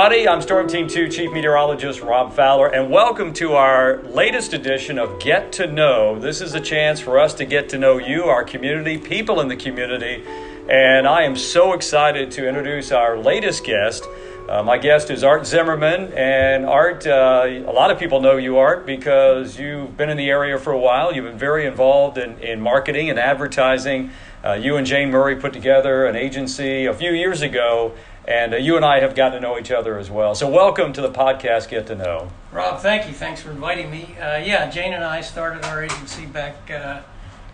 Everybody, 0.00 0.26
I'm 0.26 0.40
Storm 0.40 0.66
Team 0.66 0.88
2 0.88 1.10
Chief 1.10 1.30
Meteorologist 1.30 2.00
Rob 2.00 2.32
Fowler, 2.32 2.68
and 2.68 2.90
welcome 2.90 3.34
to 3.34 3.52
our 3.52 4.02
latest 4.04 4.54
edition 4.54 4.98
of 4.98 5.20
Get 5.20 5.52
to 5.52 5.66
Know. 5.66 6.18
This 6.18 6.40
is 6.40 6.54
a 6.54 6.60
chance 6.60 7.00
for 7.00 7.18
us 7.18 7.34
to 7.34 7.44
get 7.44 7.68
to 7.68 7.78
know 7.78 7.98
you, 7.98 8.24
our 8.24 8.42
community, 8.42 8.96
people 8.96 9.42
in 9.42 9.48
the 9.48 9.56
community, 9.56 10.24
and 10.70 11.06
I 11.06 11.24
am 11.24 11.36
so 11.36 11.74
excited 11.74 12.30
to 12.30 12.48
introduce 12.48 12.92
our 12.92 13.18
latest 13.18 13.62
guest. 13.62 14.04
Uh, 14.48 14.62
my 14.62 14.78
guest 14.78 15.10
is 15.10 15.22
Art 15.22 15.46
Zimmerman, 15.46 16.14
and 16.14 16.64
Art, 16.64 17.06
uh, 17.06 17.44
a 17.46 17.70
lot 17.70 17.90
of 17.90 17.98
people 17.98 18.22
know 18.22 18.38
you, 18.38 18.56
Art, 18.56 18.86
because 18.86 19.58
you've 19.58 19.98
been 19.98 20.08
in 20.08 20.16
the 20.16 20.30
area 20.30 20.56
for 20.58 20.72
a 20.72 20.78
while. 20.78 21.14
You've 21.14 21.26
been 21.26 21.38
very 21.38 21.66
involved 21.66 22.16
in, 22.16 22.38
in 22.38 22.58
marketing 22.58 23.10
and 23.10 23.18
advertising. 23.18 24.12
Uh, 24.42 24.54
you 24.54 24.76
and 24.76 24.86
Jane 24.86 25.10
Murray 25.10 25.36
put 25.36 25.52
together 25.52 26.06
an 26.06 26.16
agency 26.16 26.86
a 26.86 26.94
few 26.94 27.12
years 27.12 27.42
ago 27.42 27.92
and 28.26 28.54
uh, 28.54 28.56
you 28.56 28.76
and 28.76 28.84
I 28.84 29.00
have 29.00 29.14
gotten 29.14 29.40
to 29.40 29.40
know 29.40 29.58
each 29.58 29.70
other 29.70 29.98
as 29.98 30.10
well. 30.10 30.34
So, 30.34 30.48
welcome 30.48 30.92
to 30.92 31.00
the 31.00 31.10
podcast, 31.10 31.68
Get 31.68 31.86
to 31.88 31.94
Know. 31.94 32.30
Rob, 32.52 32.80
thank 32.80 33.06
you. 33.06 33.12
Thanks 33.12 33.42
for 33.42 33.50
inviting 33.50 33.90
me. 33.90 34.16
Uh, 34.18 34.36
yeah, 34.38 34.70
Jane 34.70 34.92
and 34.92 35.04
I 35.04 35.20
started 35.20 35.64
our 35.64 35.82
agency 35.82 36.26
back, 36.26 36.70
uh, 36.70 37.00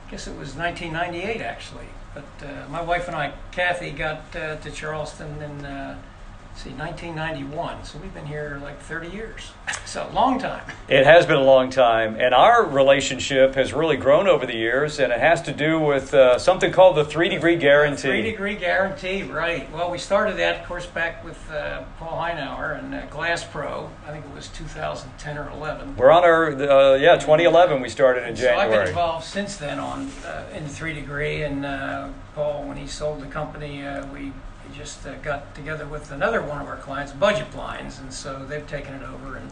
I 0.07 0.11
guess 0.11 0.27
it 0.27 0.37
was 0.37 0.55
1998 0.55 1.41
actually. 1.41 1.87
But 2.15 2.47
uh, 2.47 2.69
my 2.71 2.81
wife 2.81 3.09
and 3.09 3.17
I, 3.17 3.35
Kathy, 3.53 3.91
got 3.91 4.35
uh, 4.35 4.57
to 4.57 4.71
Charleston 4.71 5.43
in 5.43 5.67
see, 6.57 6.71
1991. 6.71 7.85
So 7.85 7.99
we've 7.99 8.13
been 8.15 8.27
here 8.27 8.59
like 8.63 8.81
30 8.81 9.09
years. 9.09 9.53
So 9.87 10.09
a 10.11 10.13
long 10.13 10.41
time. 10.41 10.63
It 10.89 11.07
has 11.07 11.27
been 11.27 11.37
a 11.37 11.45
long 11.45 11.71
time, 11.71 12.17
and 12.19 12.35
our 12.35 12.67
relationship 12.67 13.55
has 13.55 13.73
really 13.73 13.97
grown 13.97 14.27
over 14.27 14.45
the 14.45 14.57
years, 14.57 14.99
and 14.99 15.13
it 15.13 15.21
has 15.21 15.41
to 15.43 15.53
do 15.53 15.79
with 15.79 16.13
uh, 16.13 16.41
something 16.41 16.73
called 16.73 16.97
the 16.97 17.05
three 17.05 17.29
degree 17.29 17.55
guarantee. 17.55 18.03
Three 18.03 18.23
degree 18.23 18.57
guarantee, 18.57 19.23
right? 19.23 19.71
Well, 19.73 19.93
we 19.93 19.99
started 19.99 20.39
that, 20.39 20.61
of 20.61 20.67
course, 20.67 20.87
back 20.87 21.25
with 21.25 21.39
uh, 21.53 21.85
Paul 21.99 22.21
Heinauer 22.21 22.81
and 22.81 22.95
uh, 22.97 23.07
Glass 23.07 23.45
Pro. 23.45 23.89
I 24.09 24.11
think 24.11 24.25
it 24.25 24.35
was 24.35 24.49
2010 24.49 25.39
or 25.39 25.51
11. 25.51 25.97
We're 25.97 26.11
on 26.11 26.25
our 26.25 26.49
uh, 26.51 26.95
yeah 26.97 27.15
2011. 27.15 27.81
We 27.81 27.89
started 27.89 28.27
in 28.29 28.35
January. 28.35 28.57
So 28.57 28.61
I've 28.61 28.71
been 28.71 28.89
involved 28.89 29.25
since 29.25 29.57
then 29.57 29.79
on 29.79 30.11
uh, 30.27 30.47
in 30.53 30.65
the 30.65 30.71
three 30.71 30.95
degree, 30.95 31.43
and 31.43 31.65
uh, 31.65 32.09
Paul, 32.35 32.65
when 32.65 32.77
he 32.77 32.89
sold 32.89 33.23
the 33.23 33.27
company, 33.27 33.85
we 34.13 34.33
just 34.77 35.07
uh, 35.07 35.15
got 35.17 35.55
together 35.55 35.87
with 35.87 36.13
another 36.13 36.43
one 36.43 36.61
of 36.61 36.69
our 36.69 36.77
clients, 36.77 37.13
Budget 37.13 37.51
Blinds, 37.51 37.99
and 37.99 38.13
so 38.13 38.45
they've 38.45 38.67
taken 38.67 38.95
it 38.95 39.03
over 39.03 39.37
and 39.37 39.51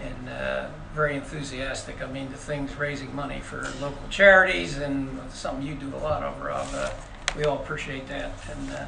and 0.00 0.28
uh, 0.28 0.68
very 0.94 1.16
enthusiastic. 1.16 2.00
I 2.00 2.06
mean, 2.06 2.30
the 2.30 2.36
things 2.36 2.76
raising 2.76 3.14
money 3.14 3.40
for 3.40 3.68
local 3.80 4.08
charities 4.10 4.78
and 4.78 5.18
something 5.32 5.66
you 5.66 5.74
do 5.74 5.92
a 5.94 5.98
lot 5.98 6.22
of, 6.22 6.40
Rob. 6.40 6.68
Uh, 6.72 6.90
we 7.36 7.44
all 7.44 7.56
appreciate 7.56 8.06
that, 8.08 8.30
and 8.50 8.70
uh, 8.70 8.86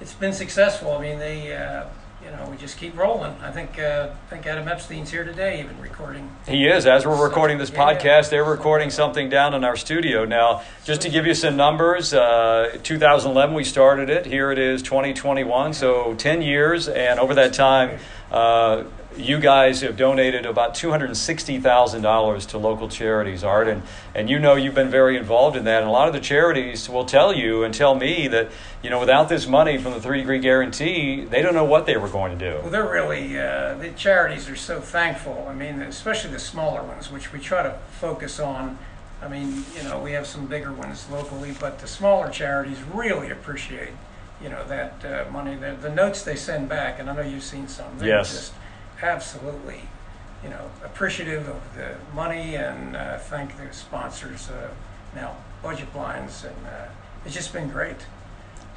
it's 0.00 0.12
been 0.12 0.32
successful. 0.32 0.92
I 0.92 1.00
mean, 1.00 1.18
they 1.18 1.56
uh, 1.56 1.86
you 2.24 2.30
know, 2.30 2.48
we 2.50 2.56
just 2.56 2.78
keep 2.78 2.96
rolling. 2.96 3.34
I 3.42 3.50
think 3.50 3.78
uh, 3.78 4.10
I 4.26 4.30
think 4.30 4.46
Adam 4.46 4.68
Epstein's 4.68 5.10
here 5.10 5.24
today, 5.24 5.60
even 5.60 5.80
recording. 5.80 6.30
He 6.46 6.66
is. 6.66 6.86
As 6.86 7.04
we're 7.04 7.22
recording 7.22 7.58
this 7.58 7.70
podcast, 7.70 8.30
they're 8.30 8.44
recording 8.44 8.90
something 8.90 9.28
down 9.28 9.54
in 9.54 9.64
our 9.64 9.76
studio 9.76 10.24
now. 10.24 10.62
Just 10.84 11.00
to 11.02 11.08
give 11.08 11.26
you 11.26 11.34
some 11.34 11.56
numbers, 11.56 12.14
uh, 12.14 12.78
2011 12.82 13.54
we 13.54 13.64
started 13.64 14.08
it. 14.08 14.26
Here 14.26 14.52
it 14.52 14.58
is, 14.58 14.82
2021. 14.82 15.72
So 15.74 16.14
10 16.14 16.42
years, 16.42 16.88
and 16.88 17.18
over 17.18 17.34
that 17.34 17.54
time. 17.54 17.98
Uh, 18.30 18.84
you 19.16 19.38
guys 19.38 19.80
have 19.80 19.96
donated 19.96 20.46
about 20.46 20.74
$260,000 20.74 22.46
to 22.46 22.58
local 22.58 22.88
charities, 22.88 23.44
Art, 23.44 23.68
and, 23.68 23.82
and 24.14 24.30
you 24.30 24.38
know 24.38 24.54
you've 24.54 24.74
been 24.74 24.90
very 24.90 25.16
involved 25.16 25.56
in 25.56 25.64
that. 25.64 25.80
And 25.80 25.88
a 25.88 25.92
lot 25.92 26.08
of 26.08 26.14
the 26.14 26.20
charities 26.20 26.88
will 26.88 27.04
tell 27.04 27.34
you 27.34 27.64
and 27.64 27.74
tell 27.74 27.94
me 27.94 28.28
that, 28.28 28.50
you 28.82 28.90
know, 28.90 29.00
without 29.00 29.28
this 29.28 29.46
money 29.46 29.78
from 29.78 29.92
the 29.92 30.00
three 30.00 30.18
degree 30.18 30.38
guarantee, 30.38 31.24
they 31.24 31.42
don't 31.42 31.54
know 31.54 31.64
what 31.64 31.86
they 31.86 31.96
were 31.96 32.08
going 32.08 32.38
to 32.38 32.52
do. 32.52 32.60
Well, 32.62 32.70
they're 32.70 32.88
really, 32.88 33.38
uh, 33.38 33.74
the 33.74 33.90
charities 33.90 34.48
are 34.48 34.56
so 34.56 34.80
thankful. 34.80 35.46
I 35.48 35.54
mean, 35.54 35.82
especially 35.82 36.30
the 36.30 36.38
smaller 36.38 36.82
ones, 36.82 37.10
which 37.10 37.32
we 37.32 37.38
try 37.38 37.62
to 37.62 37.78
focus 37.90 38.40
on. 38.40 38.78
I 39.20 39.28
mean, 39.28 39.64
you 39.76 39.84
know, 39.84 40.00
we 40.00 40.12
have 40.12 40.26
some 40.26 40.46
bigger 40.46 40.72
ones 40.72 41.08
locally, 41.10 41.54
but 41.58 41.78
the 41.78 41.86
smaller 41.86 42.28
charities 42.28 42.82
really 42.92 43.30
appreciate, 43.30 43.90
you 44.42 44.48
know, 44.48 44.64
that 44.64 45.04
uh, 45.04 45.30
money, 45.30 45.54
the, 45.54 45.76
the 45.80 45.90
notes 45.90 46.22
they 46.22 46.34
send 46.34 46.68
back, 46.68 46.98
and 46.98 47.08
I 47.08 47.14
know 47.14 47.22
you've 47.22 47.44
seen 47.44 47.68
some. 47.68 47.98
They're 47.98 48.08
yes. 48.08 48.32
Just, 48.32 48.52
absolutely, 49.02 49.80
you 50.42 50.50
know, 50.50 50.70
appreciative 50.84 51.48
of 51.48 51.76
the 51.76 51.96
money 52.14 52.54
and 52.54 52.96
uh, 52.96 53.18
thank 53.18 53.56
the 53.56 53.72
sponsors. 53.72 54.48
Uh, 54.48 54.70
now, 55.14 55.36
Budget 55.62 55.92
Blinds, 55.92 56.44
and 56.44 56.66
uh, 56.66 56.86
it's 57.24 57.34
just 57.34 57.52
been 57.52 57.68
great. 57.68 58.06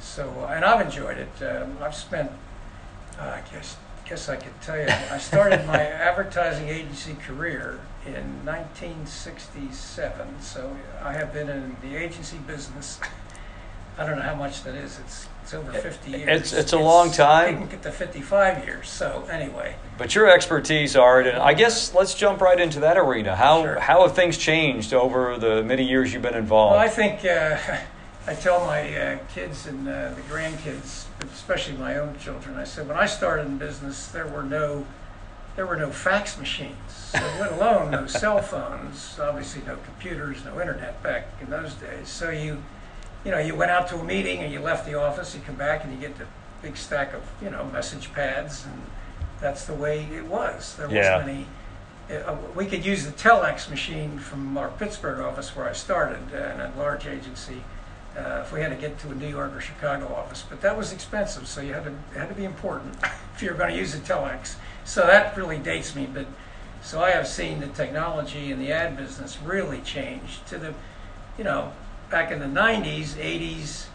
So, 0.00 0.28
uh, 0.40 0.52
and 0.54 0.64
I've 0.64 0.84
enjoyed 0.84 1.18
it. 1.18 1.42
Um, 1.42 1.78
I've 1.80 1.94
spent, 1.94 2.30
uh, 3.18 3.22
I 3.22 3.42
guess, 3.52 3.76
guess 4.08 4.28
I 4.28 4.36
could 4.36 4.60
tell 4.60 4.78
you, 4.78 4.86
I 4.88 5.18
started 5.18 5.66
my 5.66 5.80
advertising 5.80 6.68
agency 6.68 7.14
career 7.14 7.80
in 8.06 8.44
1967. 8.44 10.40
So 10.40 10.76
I 11.02 11.12
have 11.12 11.32
been 11.32 11.48
in 11.48 11.76
the 11.82 11.96
agency 11.96 12.38
business. 12.38 13.00
I 13.98 14.06
don't 14.06 14.16
know 14.16 14.22
how 14.22 14.34
much 14.34 14.62
that 14.64 14.74
is. 14.74 14.98
It's 14.98 15.28
it's 15.42 15.54
over 15.54 15.72
50 15.72 16.10
years. 16.10 16.28
It's, 16.28 16.52
it's 16.52 16.72
a 16.72 16.78
long 16.78 17.12
time. 17.12 17.54
Didn't 17.60 17.70
get 17.70 17.82
to 17.84 17.92
55 17.92 18.64
years. 18.64 18.88
So 18.88 19.28
anyway. 19.30 19.76
But 19.96 20.12
your 20.12 20.28
expertise, 20.28 20.96
Art, 20.96 21.28
and 21.28 21.38
I 21.38 21.54
guess 21.54 21.94
let's 21.94 22.14
jump 22.14 22.40
right 22.40 22.58
into 22.58 22.80
that 22.80 22.96
arena. 22.96 23.36
How 23.36 23.62
Sure. 23.62 23.78
how 23.78 24.02
have 24.02 24.16
things 24.16 24.36
changed 24.36 24.92
over 24.92 25.38
the 25.38 25.62
many 25.62 25.84
years 25.84 26.12
you've 26.12 26.22
been 26.22 26.34
involved? 26.34 26.72
Well, 26.72 26.80
I 26.80 26.88
think 26.88 27.24
uh, 27.24 27.58
I 28.26 28.34
tell 28.34 28.66
my 28.66 28.92
uh, 28.98 29.18
kids 29.32 29.68
and 29.68 29.86
uh, 29.88 30.10
the 30.14 30.20
grandkids, 30.22 31.04
especially 31.32 31.76
my 31.76 31.96
own 31.96 32.18
children, 32.18 32.56
I 32.56 32.64
said 32.64 32.88
when 32.88 32.96
I 32.96 33.06
started 33.06 33.46
in 33.46 33.56
business, 33.56 34.08
there 34.08 34.26
were 34.26 34.42
no 34.42 34.84
there 35.54 35.64
were 35.64 35.76
no 35.76 35.90
fax 35.90 36.36
machines, 36.38 36.74
so 36.88 37.20
let 37.40 37.52
alone 37.52 37.92
no 37.92 38.06
cell 38.08 38.42
phones. 38.42 39.16
Obviously, 39.18 39.62
no 39.64 39.76
computers, 39.76 40.44
no 40.44 40.60
internet 40.60 41.00
back 41.04 41.28
in 41.40 41.48
those 41.50 41.72
days. 41.74 42.08
So 42.08 42.30
you 42.30 42.62
you 43.26 43.32
know 43.32 43.38
you 43.38 43.56
went 43.56 43.72
out 43.72 43.88
to 43.88 43.96
a 43.98 44.04
meeting 44.04 44.38
and 44.38 44.52
you 44.52 44.60
left 44.60 44.86
the 44.86 44.94
office. 44.94 45.34
You 45.34 45.40
come 45.44 45.56
back 45.56 45.82
and 45.82 45.92
you 45.92 45.98
get 45.98 46.16
the 46.16 46.26
big 46.62 46.76
stack 46.76 47.12
of 47.12 47.22
you 47.42 47.50
know 47.50 47.64
message 47.72 48.12
pads, 48.12 48.64
and 48.64 48.80
that's 49.40 49.66
the 49.66 49.74
way 49.74 50.04
it 50.14 50.26
was. 50.26 50.76
There 50.76 50.88
Yeah. 50.88 51.16
wasn't 51.16 51.30
any. 51.30 51.46
Uh, 52.24 52.36
we 52.54 52.66
could 52.66 52.86
use 52.86 53.04
the 53.04 53.10
telex 53.10 53.68
machine 53.68 54.20
from 54.20 54.56
our 54.56 54.68
Pittsburgh 54.68 55.18
office 55.18 55.56
where 55.56 55.68
I 55.68 55.72
started 55.72 56.22
uh, 56.32 56.36
in 56.54 56.60
a 56.60 56.72
large 56.78 57.04
agency. 57.04 57.64
Uh, 58.16 58.42
if 58.44 58.52
we 58.52 58.60
had 58.60 58.70
to 58.70 58.76
get 58.76 58.98
to 59.00 59.10
a 59.10 59.14
New 59.14 59.26
York 59.28 59.54
or 59.54 59.60
Chicago 59.60 60.06
office, 60.14 60.44
but 60.48 60.60
that 60.62 60.74
was 60.78 60.92
expensive, 60.92 61.48
so 61.48 61.60
you 61.60 61.74
had 61.74 61.84
to 61.84 61.90
it 61.90 62.18
had 62.18 62.28
to 62.28 62.34
be 62.34 62.44
important 62.44 62.94
if 63.34 63.42
you 63.42 63.50
were 63.50 63.56
going 63.56 63.70
to 63.72 63.76
use 63.76 63.92
a 63.94 63.98
telex. 63.98 64.54
So 64.84 65.04
that 65.04 65.36
really 65.36 65.58
dates 65.58 65.96
me, 65.96 66.06
but 66.06 66.26
so 66.80 67.02
I 67.02 67.10
have 67.10 67.26
seen 67.26 67.58
the 67.58 67.66
technology 67.66 68.52
and 68.52 68.62
the 68.62 68.70
ad 68.70 68.96
business 68.96 69.36
really 69.44 69.80
change 69.80 70.40
to 70.48 70.58
the, 70.58 70.72
you 71.36 71.42
know, 71.42 71.72
back 72.10 72.30
in 72.30 72.38
the 72.38 72.46
90s, 72.46 73.14
80s, 73.14 73.86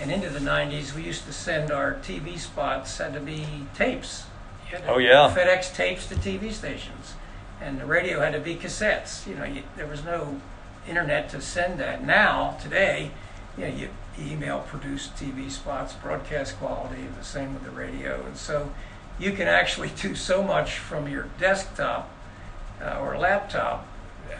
and 0.00 0.10
into 0.10 0.28
the 0.30 0.40
90s, 0.40 0.94
we 0.94 1.02
used 1.02 1.24
to 1.26 1.32
send 1.32 1.70
our 1.70 1.94
TV 1.94 2.38
spots 2.38 2.98
had 2.98 3.14
to 3.14 3.20
be 3.20 3.46
tapes. 3.74 4.24
You 4.66 4.76
had 4.76 4.86
to 4.86 4.94
Oh, 4.94 4.98
yeah. 4.98 5.34
FedEx 5.34 5.74
tapes 5.74 6.06
to 6.08 6.14
TV 6.14 6.52
stations, 6.52 7.14
and 7.60 7.80
the 7.80 7.86
radio 7.86 8.20
had 8.20 8.32
to 8.34 8.40
be 8.40 8.56
cassettes. 8.56 9.26
You 9.26 9.34
know, 9.36 9.44
you, 9.44 9.62
there 9.76 9.86
was 9.86 10.04
no 10.04 10.40
internet 10.88 11.28
to 11.30 11.40
send 11.40 11.80
that. 11.80 12.04
Now, 12.04 12.56
today, 12.62 13.10
you 13.56 13.68
know, 13.68 13.74
you 13.74 13.88
email 14.18 14.60
produced 14.60 15.14
TV 15.16 15.50
spots, 15.50 15.92
broadcast 15.94 16.58
quality, 16.58 17.06
the 17.18 17.24
same 17.24 17.54
with 17.54 17.64
the 17.64 17.70
radio, 17.70 18.24
and 18.26 18.36
so 18.36 18.72
you 19.18 19.32
can 19.32 19.48
actually 19.48 19.90
do 20.00 20.14
so 20.14 20.42
much 20.42 20.78
from 20.78 21.08
your 21.08 21.28
desktop 21.38 22.10
uh, 22.82 22.98
or 23.00 23.18
laptop 23.18 23.86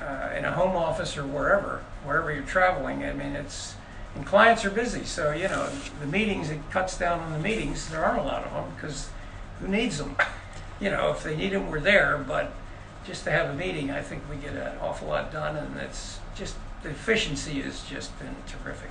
uh, 0.01 0.35
in 0.37 0.45
a 0.45 0.53
home 0.53 0.77
office 0.77 1.17
or 1.17 1.27
wherever, 1.27 1.85
wherever 2.05 2.33
you're 2.33 2.45
traveling. 2.45 3.05
I 3.05 3.13
mean, 3.13 3.33
it's 3.33 3.75
and 4.17 4.25
clients 4.25 4.65
are 4.65 4.71
busy, 4.71 5.05
so 5.05 5.33
you 5.33 5.49
know 5.49 5.69
the 6.01 6.07
meetings. 6.07 6.51
It 6.51 6.61
cuts 6.71 6.99
down 6.99 7.21
on 7.21 7.33
the 7.33 7.39
meetings. 7.39 7.91
There 7.91 8.05
aren't 8.05 8.21
a 8.21 8.25
lot 8.25 8.45
of 8.45 8.53
them 8.53 8.73
because 8.75 9.11
who 9.61 9.69
needs 9.69 9.99
them? 9.99 10.17
You 10.79 10.91
know, 10.91 11.11
if 11.11 11.23
they 11.23 11.35
need 11.35 11.53
them, 11.55 11.71
we're 11.71 11.81
there. 11.81 12.23
But 12.29 12.53
just 13.07 13.25
to 13.25 13.31
have 13.31 13.49
a 13.49 13.55
meeting, 13.55 13.91
I 13.91 14.03
think 14.03 14.23
we 14.29 14.37
get 14.37 14.53
an 14.53 14.77
awful 14.83 15.09
lot 15.09 15.33
done, 15.33 15.57
and 15.57 15.75
it's 15.79 16.19
just 16.35 16.55
the 16.83 16.91
efficiency 16.91 17.63
has 17.63 17.83
just 17.85 18.19
been 18.19 18.37
terrific. 18.47 18.91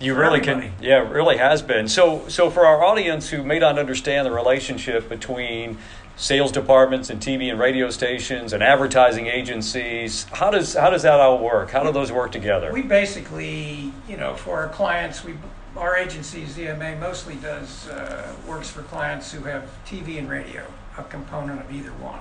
You 0.00 0.14
really 0.14 0.40
everybody. 0.40 0.68
can, 0.68 0.82
yeah, 0.82 1.04
it 1.04 1.10
really 1.10 1.36
has 1.36 1.60
been. 1.60 1.86
So, 1.86 2.26
so 2.28 2.48
for 2.48 2.64
our 2.64 2.82
audience 2.82 3.28
who 3.28 3.42
may 3.42 3.58
not 3.58 3.78
understand 3.78 4.26
the 4.26 4.30
relationship 4.30 5.08
between 5.08 5.76
sales 6.18 6.50
departments 6.50 7.10
and 7.10 7.22
TV 7.22 7.48
and 7.48 7.60
radio 7.60 7.88
stations 7.90 8.52
and 8.52 8.62
advertising 8.62 9.28
agencies, 9.28 10.24
how 10.32 10.50
does 10.50 10.74
how 10.74 10.90
does 10.90 11.02
that 11.02 11.20
all 11.20 11.38
work? 11.38 11.70
How 11.70 11.84
do 11.84 11.92
those 11.92 12.12
work 12.12 12.32
together? 12.32 12.72
We 12.72 12.82
basically, 12.82 13.92
you 14.08 14.16
know, 14.16 14.34
for 14.34 14.58
our 14.58 14.68
clients, 14.68 15.24
we 15.24 15.34
our 15.76 15.96
agency, 15.96 16.42
ZMA, 16.42 16.98
mostly 16.98 17.36
does 17.36 17.88
uh, 17.88 18.34
works 18.48 18.68
for 18.68 18.82
clients 18.82 19.30
who 19.30 19.44
have 19.44 19.70
TV 19.86 20.18
and 20.18 20.28
radio, 20.28 20.66
a 20.98 21.04
component 21.04 21.60
of 21.60 21.72
either 21.72 21.90
one, 21.90 22.20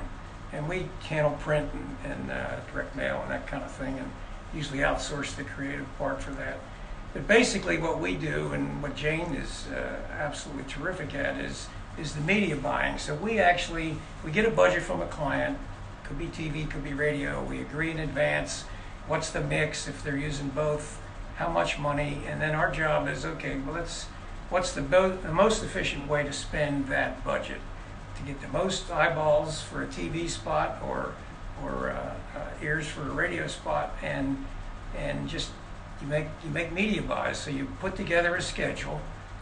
and 0.54 0.70
we 0.70 0.88
handle 1.02 1.32
print 1.40 1.68
and, 1.74 2.12
and 2.12 2.32
uh, 2.32 2.58
direct 2.72 2.96
mail 2.96 3.20
and 3.24 3.32
that 3.32 3.48
kind 3.48 3.64
of 3.64 3.72
thing, 3.72 3.98
and 3.98 4.12
usually 4.54 4.80
outsource 4.80 5.36
the 5.36 5.44
creative 5.44 5.88
part 5.98 6.22
for 6.22 6.32
that. 6.32 6.60
But 7.14 7.28
basically, 7.28 7.80
what 7.80 8.00
we 8.00 8.16
do 8.16 8.52
and 8.54 8.84
what 8.84 8.96
Jane 8.96 9.34
is 9.34 9.66
uh, 9.70 10.02
absolutely 10.12 10.66
terrific 10.66 11.16
at 11.16 11.40
is 11.40 11.68
is 12.00 12.14
the 12.14 12.22
media 12.22 12.56
buying. 12.56 12.98
So 12.98 13.16
we 13.16 13.40
actually 13.40 13.98
we 14.24 14.32
get 14.32 14.46
a 14.46 14.52
budget 14.52 14.84
from 14.84 15.02
a 15.02 15.08
client, 15.08 15.58
could 16.04 16.18
be 16.18 16.28
TV, 16.28 16.70
could 16.70 16.84
be 16.84 16.94
radio. 16.94 17.44
We 17.44 17.62
agree 17.62 17.92
in 17.92 18.00
advance 18.00 18.66
what's 19.08 19.30
the 19.30 19.42
mix 19.42 19.88
if 19.88 20.04
they're 20.04 20.18
using 20.18 20.50
both, 20.50 21.02
how 21.38 21.50
much 21.50 21.80
money, 21.80 22.22
and 22.28 22.42
then 22.42 22.56
our 22.56 22.72
job 22.72 23.08
is 23.08 23.26
okay. 23.26 23.58
Well, 23.60 23.76
let's 23.76 24.06
what's 24.50 24.72
the, 24.72 24.82
the 24.82 25.32
most 25.32 25.64
efficient 25.64 26.08
way 26.08 26.24
to 26.24 26.34
spend 26.34 26.88
that 26.88 27.24
budget 27.24 27.60
to 28.18 28.24
get 28.24 28.42
the 28.42 28.48
most 28.48 28.90
eyeballs 28.92 29.62
for 29.62 29.84
a 29.84 29.88
TV 29.88 30.30
spot 30.30 30.82
or 30.84 31.14
or 31.64 31.90
uh, 31.90 32.14
uh, 32.38 32.64
ears 32.64 32.88
for 32.88 33.02
a 33.02 33.12
radio 33.12 33.48
spot, 33.48 33.96
and 34.04 34.46
and 34.96 35.28
just 35.28 35.52
you 36.02 36.08
make 36.08 36.28
you 36.44 36.50
make 36.50 36.72
media 36.72 37.02
buys. 37.02 37.38
So 37.38 37.50
you 37.50 37.68
put 37.80 37.96
together 37.96 38.36
a 38.36 38.42
schedule. 38.42 39.02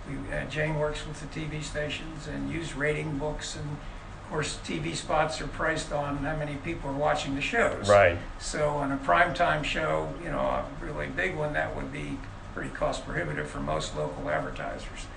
We, 0.09 0.33
uh, 0.33 0.45
Jane 0.45 0.75
works 0.75 1.05
with 1.07 1.19
the 1.19 1.39
TV 1.39 1.63
stations 1.63 2.27
and 2.27 2.51
use 2.51 2.75
rating 2.75 3.17
books, 3.17 3.55
and 3.55 3.65
of 3.65 4.29
course 4.29 4.59
TV 4.65 4.95
spots 4.95 5.41
are 5.41 5.47
priced 5.47 5.91
on 5.91 6.17
how 6.17 6.35
many 6.35 6.55
people 6.55 6.89
are 6.89 6.93
watching 6.93 7.35
the 7.35 7.41
shows. 7.41 7.89
Right. 7.89 8.17
So 8.39 8.69
on 8.69 8.91
a 8.91 8.97
primetime 8.97 9.63
show, 9.63 10.13
you 10.23 10.29
know, 10.29 10.39
a 10.39 10.65
really 10.81 11.07
big 11.07 11.35
one, 11.35 11.53
that 11.53 11.75
would 11.75 11.91
be 11.91 12.17
pretty 12.53 12.69
cost 12.69 13.05
prohibitive 13.05 13.49
for 13.49 13.59
most 13.59 13.95
local 13.97 14.29
advertisers. 14.29 15.07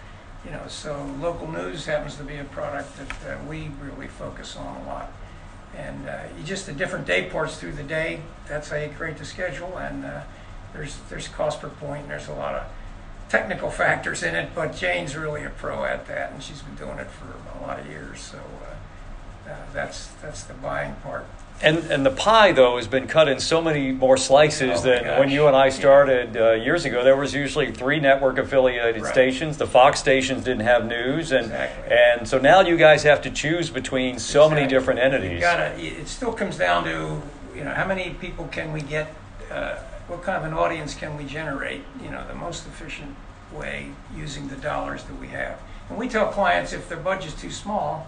You 0.44 0.50
know, 0.52 0.62
so 0.68 1.04
local 1.20 1.50
news 1.50 1.86
happens 1.86 2.16
to 2.16 2.24
be 2.24 2.36
a 2.36 2.44
product 2.44 2.96
that 2.98 3.32
uh, 3.34 3.38
we 3.48 3.70
really 3.80 4.08
focus 4.08 4.56
on 4.56 4.82
a 4.82 4.86
lot. 4.86 5.12
And 5.76 6.08
uh, 6.08 6.24
you 6.36 6.44
just 6.44 6.66
the 6.66 6.72
different 6.72 7.06
day 7.06 7.28
ports 7.28 7.58
through 7.58 7.72
the 7.72 7.82
day. 7.82 8.20
That's 8.48 8.70
how 8.70 8.76
you 8.76 8.88
create 8.88 9.18
the 9.18 9.24
schedule. 9.24 9.78
And 9.78 10.04
uh, 10.04 10.22
there's 10.72 10.98
there's 11.08 11.28
cost 11.28 11.60
per 11.60 11.68
point. 11.68 12.02
And 12.02 12.10
there's 12.10 12.28
a 12.28 12.34
lot 12.34 12.54
of 12.54 12.64
technical 13.28 13.70
factors 13.70 14.22
in 14.22 14.34
it. 14.34 14.50
But 14.54 14.76
Jane's 14.76 15.16
really 15.16 15.44
a 15.44 15.50
pro 15.50 15.84
at 15.84 16.06
that, 16.08 16.32
and 16.32 16.42
she's 16.42 16.62
been 16.62 16.74
doing 16.76 16.98
it 16.98 17.08
for 17.10 17.26
a 17.58 17.66
lot 17.66 17.78
of 17.80 17.86
years. 17.86 18.20
So 18.20 18.38
uh, 18.38 19.50
uh, 19.50 19.56
that's 19.72 20.08
that's 20.22 20.42
the 20.44 20.54
buying 20.54 20.94
part. 20.96 21.24
And 21.60 21.78
and 21.90 22.06
the 22.06 22.12
pie 22.12 22.52
though 22.52 22.76
has 22.76 22.86
been 22.86 23.08
cut 23.08 23.26
in 23.26 23.40
so 23.40 23.60
many 23.60 23.90
more 23.90 24.16
slices 24.16 24.78
Oh, 24.78 24.82
than 24.82 25.04
my 25.06 25.18
when 25.18 25.28
you 25.28 25.48
and 25.48 25.56
I 25.56 25.70
started 25.70 26.36
uh, 26.36 26.52
years 26.52 26.84
ago. 26.84 27.02
There 27.02 27.16
was 27.16 27.34
usually 27.34 27.72
three 27.72 27.98
network 27.98 28.38
affiliated 28.38 29.02
Right. 29.02 29.12
stations. 29.12 29.56
The 29.56 29.66
Fox 29.66 29.98
stations 29.98 30.44
didn't 30.44 30.60
have 30.66 30.86
news, 30.86 31.32
and 31.32 31.46
Exactly. 31.46 31.96
and 31.96 32.28
so 32.28 32.38
now 32.38 32.60
you 32.60 32.76
guys 32.76 33.02
have 33.02 33.22
to 33.22 33.30
choose 33.30 33.70
between 33.70 34.20
so 34.20 34.48
many 34.48 34.62
Exactly. 34.62 34.78
different 34.78 34.98
You 35.00 35.04
entities. 35.06 35.40
gotta, 35.40 35.84
it 35.84 36.06
still 36.06 36.32
comes 36.32 36.56
down 36.56 36.84
to, 36.84 37.20
you 37.56 37.64
know, 37.64 37.74
how 37.74 37.86
many 37.86 38.10
people 38.20 38.46
can 38.52 38.72
we 38.72 38.80
get, 38.80 39.12
uh, 39.50 39.74
what 40.08 40.22
kind 40.22 40.38
of 40.38 40.50
an 40.50 40.56
audience 40.56 40.94
can 40.94 41.16
we 41.16 41.24
generate, 41.24 41.82
you 42.02 42.10
know, 42.10 42.26
the 42.26 42.34
most 42.34 42.66
efficient 42.66 43.14
way 43.52 43.90
using 44.14 44.48
the 44.48 44.56
dollars 44.56 45.04
that 45.04 45.18
we 45.20 45.28
have. 45.28 45.60
And 45.88 45.98
we 45.98 46.08
tell 46.08 46.26
clients 46.28 46.72
if 46.72 46.88
their 46.88 46.98
budget's 46.98 47.40
too 47.40 47.50
small, 47.50 48.06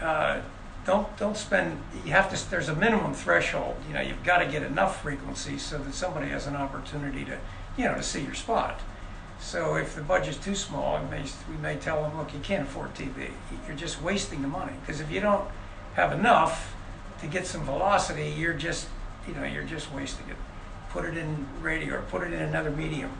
uh, 0.00 0.40
don't, 0.86 1.16
don't 1.16 1.36
spend, 1.36 1.80
you 2.04 2.12
have 2.12 2.34
to, 2.34 2.50
there's 2.50 2.68
a 2.68 2.74
minimum 2.74 3.14
threshold, 3.14 3.76
you 3.88 3.94
know, 3.94 4.00
you've 4.00 4.24
got 4.24 4.38
to 4.38 4.46
get 4.46 4.62
enough 4.62 5.02
frequency 5.02 5.56
so 5.56 5.78
that 5.78 5.94
somebody 5.94 6.28
has 6.28 6.46
an 6.46 6.56
opportunity 6.56 7.24
to, 7.24 7.38
you 7.76 7.84
know, 7.84 7.94
to 7.94 8.02
see 8.02 8.22
your 8.22 8.34
spot. 8.34 8.80
So 9.40 9.76
if 9.76 9.94
the 9.94 10.02
budget's 10.02 10.38
too 10.38 10.54
small, 10.54 10.98
may, 11.10 11.24
we 11.50 11.56
may 11.56 11.76
tell 11.76 12.02
them, 12.02 12.16
look, 12.16 12.32
you 12.32 12.40
can't 12.40 12.66
afford 12.66 12.94
TV. 12.94 13.30
You're 13.66 13.76
just 13.76 14.00
wasting 14.02 14.42
the 14.42 14.48
money. 14.48 14.72
Because 14.80 15.00
if 15.00 15.10
you 15.10 15.20
don't 15.20 15.46
have 15.94 16.12
enough 16.12 16.74
to 17.20 17.26
get 17.26 17.46
some 17.46 17.62
velocity, 17.62 18.30
you're 18.30 18.54
just, 18.54 18.88
you 19.28 19.34
know, 19.34 19.44
you're 19.44 19.64
just 19.64 19.92
wasting 19.92 20.28
it. 20.28 20.36
Put 20.94 21.06
it 21.06 21.16
in 21.16 21.48
radio 21.60 21.96
or 21.96 22.02
put 22.02 22.22
it 22.22 22.32
in 22.32 22.40
another 22.40 22.70
medium. 22.70 23.10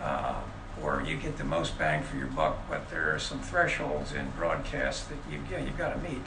Uh, 0.00 0.40
or 0.82 1.02
you 1.06 1.18
get 1.18 1.36
the 1.36 1.44
most 1.44 1.78
bang 1.78 2.02
for 2.02 2.16
your 2.16 2.26
buck, 2.28 2.56
but 2.70 2.88
there 2.88 3.14
are 3.14 3.18
some 3.18 3.38
thresholds 3.38 4.14
in 4.14 4.30
broadcast 4.30 5.10
that 5.10 5.18
you, 5.30 5.38
yeah, 5.50 5.58
you've 5.58 5.76
got 5.76 5.92
to 5.92 6.00
meet. 6.00 6.22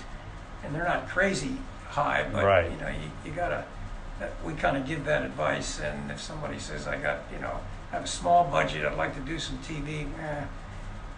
And 0.63 0.75
they're 0.75 0.83
not 0.83 1.09
crazy 1.09 1.57
high, 1.89 2.29
but, 2.31 2.45
Right. 2.45 2.69
you 2.69 2.77
know, 2.77 2.89
you, 2.89 3.09
you 3.25 3.31
got 3.31 3.49
to, 3.49 3.65
we 4.45 4.53
kind 4.53 4.77
of 4.77 4.85
give 4.85 5.05
that 5.05 5.23
advice. 5.23 5.79
And 5.79 6.11
if 6.11 6.21
somebody 6.21 6.59
says, 6.59 6.85
I 6.87 6.97
got, 6.99 7.21
you 7.33 7.39
know, 7.39 7.59
I 7.91 7.95
have 7.95 8.03
a 8.03 8.07
small 8.07 8.43
budget, 8.43 8.85
I'd 8.85 8.95
like 8.95 9.15
to 9.15 9.21
do 9.21 9.39
some 9.39 9.57
TV, 9.57 10.01
eh, 10.19 10.43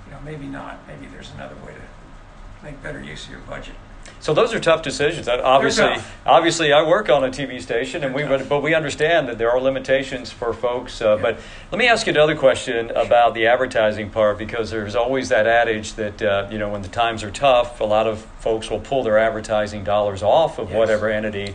you 0.06 0.12
know, 0.14 0.20
maybe 0.24 0.46
not. 0.46 0.80
Maybe 0.88 1.08
there's 1.08 1.32
another 1.32 1.56
way 1.56 1.74
to 1.74 2.64
make 2.66 2.82
better 2.82 3.04
use 3.04 3.26
of 3.26 3.32
your 3.32 3.42
budget. 3.42 3.76
So 4.20 4.34
those 4.34 4.54
are 4.54 4.60
tough 4.60 4.82
decisions. 4.82 5.28
Obviously, 5.28 5.96
obviously, 6.26 6.74
I 6.74 6.82
work 6.88 7.10
on 7.10 7.24
a 7.24 7.30
TV 7.30 7.62
station, 7.62 8.04
and 8.04 8.14
we 8.16 8.24
but, 8.24 8.50
but 8.50 8.62
we 8.62 8.74
understand 8.74 9.28
that 9.30 9.38
there 9.38 9.52
are 9.52 9.60
limitations 9.62 10.32
for 10.32 10.54
folks. 10.54 11.02
Uh, 11.02 11.18
But 11.18 11.40
let 11.72 11.78
me 11.78 11.88
ask 11.88 12.08
you 12.08 12.14
another 12.14 12.36
question 12.36 12.90
about 12.92 13.34
the 13.36 13.48
advertising 13.48 14.10
part, 14.10 14.38
because 14.38 14.72
there's 14.72 14.96
always 14.96 15.30
that 15.30 15.46
adage 15.48 15.94
that 15.94 16.22
uh, 16.22 16.48
you 16.52 16.58
know 16.58 16.70
when 16.70 16.82
the 16.82 16.88
times 16.90 17.24
are 17.24 17.32
tough, 17.32 17.80
a 17.80 17.84
lot 17.86 18.08
of 18.08 18.20
folks 18.40 18.70
will 18.70 18.80
pull 18.80 19.04
their 19.04 19.18
advertising 19.18 19.84
dollars 19.84 20.24
off 20.24 20.58
of 20.60 20.70
Yes. 20.70 20.78
whatever 20.78 21.10
entity. 21.10 21.54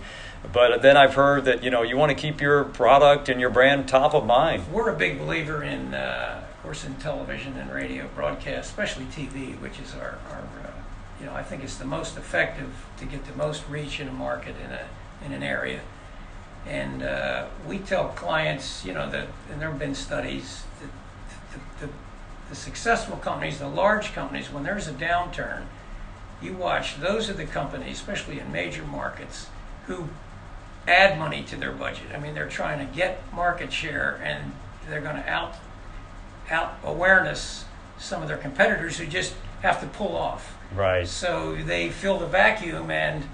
But 0.52 0.82
then 0.82 0.96
I've 0.96 1.14
heard 1.14 1.44
that 1.44 1.62
you 1.62 1.70
know 1.70 1.82
you 1.82 1.96
want 1.96 2.10
to 2.10 2.16
keep 2.16 2.40
your 2.40 2.64
product 2.64 3.28
and 3.28 3.40
your 3.40 3.50
brand 3.50 3.88
top 3.88 4.14
of 4.14 4.24
mind. 4.26 4.64
We're 4.72 4.88
a 4.90 4.96
big 4.96 5.18
believer 5.18 5.62
in, 5.62 5.94
uh, 5.94 6.42
of 6.56 6.62
course, 6.62 6.84
in 6.84 6.94
television 6.96 7.56
and 7.58 7.70
radio 7.72 8.08
broadcast, 8.14 8.70
especially 8.70 9.04
TV, 9.06 9.58
which 9.60 9.78
is 9.78 9.94
our, 9.94 10.18
our 10.30 10.38
uh, 10.64 10.70
you 11.22 11.28
know, 11.28 11.34
I 11.34 11.44
think 11.44 11.62
it's 11.62 11.76
the 11.76 11.84
most 11.84 12.16
effective 12.16 12.84
to 12.98 13.04
get 13.04 13.24
the 13.26 13.34
most 13.34 13.62
reach 13.68 14.00
in 14.00 14.08
a 14.08 14.12
market 14.12 14.56
in 14.62 14.72
a 14.72 14.88
in 15.24 15.32
an 15.32 15.42
area. 15.42 15.80
And 16.66 17.02
uh, 17.02 17.46
we 17.66 17.78
tell 17.78 18.08
clients, 18.08 18.84
you 18.84 18.92
know, 18.92 19.08
that, 19.10 19.28
and 19.50 19.60
there 19.60 19.70
have 19.70 19.78
been 19.78 19.94
studies 19.94 20.64
that 20.80 21.60
the, 21.80 21.86
the, 21.86 21.92
the 22.50 22.54
successful 22.54 23.16
companies, 23.16 23.58
the 23.58 23.68
large 23.68 24.12
companies, 24.12 24.50
when 24.50 24.62
there's 24.62 24.86
a 24.86 24.92
downturn, 24.92 25.64
you 26.40 26.54
watch, 26.54 27.00
those 27.00 27.28
are 27.28 27.34
the 27.34 27.46
companies, 27.46 27.98
especially 27.98 28.38
in 28.38 28.50
major 28.52 28.84
markets, 28.84 29.48
who 29.86 30.08
add 30.86 31.18
money 31.18 31.42
to 31.44 31.56
their 31.56 31.72
budget. 31.72 32.06
I 32.14 32.18
mean, 32.18 32.34
they're 32.34 32.48
trying 32.48 32.84
to 32.84 32.94
get 32.94 33.20
market 33.32 33.72
share 33.72 34.20
and 34.22 34.52
they're 34.88 35.00
going 35.00 35.16
to 35.16 35.28
out, 35.28 35.54
out 36.50 36.74
awareness 36.84 37.64
some 37.98 38.22
of 38.22 38.28
their 38.28 38.36
competitors 38.38 38.98
who 38.98 39.06
just 39.06 39.34
have 39.62 39.80
to 39.80 39.86
pull 39.86 40.16
off. 40.16 40.56
Right. 40.74 41.06
So 41.06 41.54
they 41.54 41.90
fill 41.90 42.18
the 42.18 42.26
vacuum, 42.26 42.90
and 42.90 43.24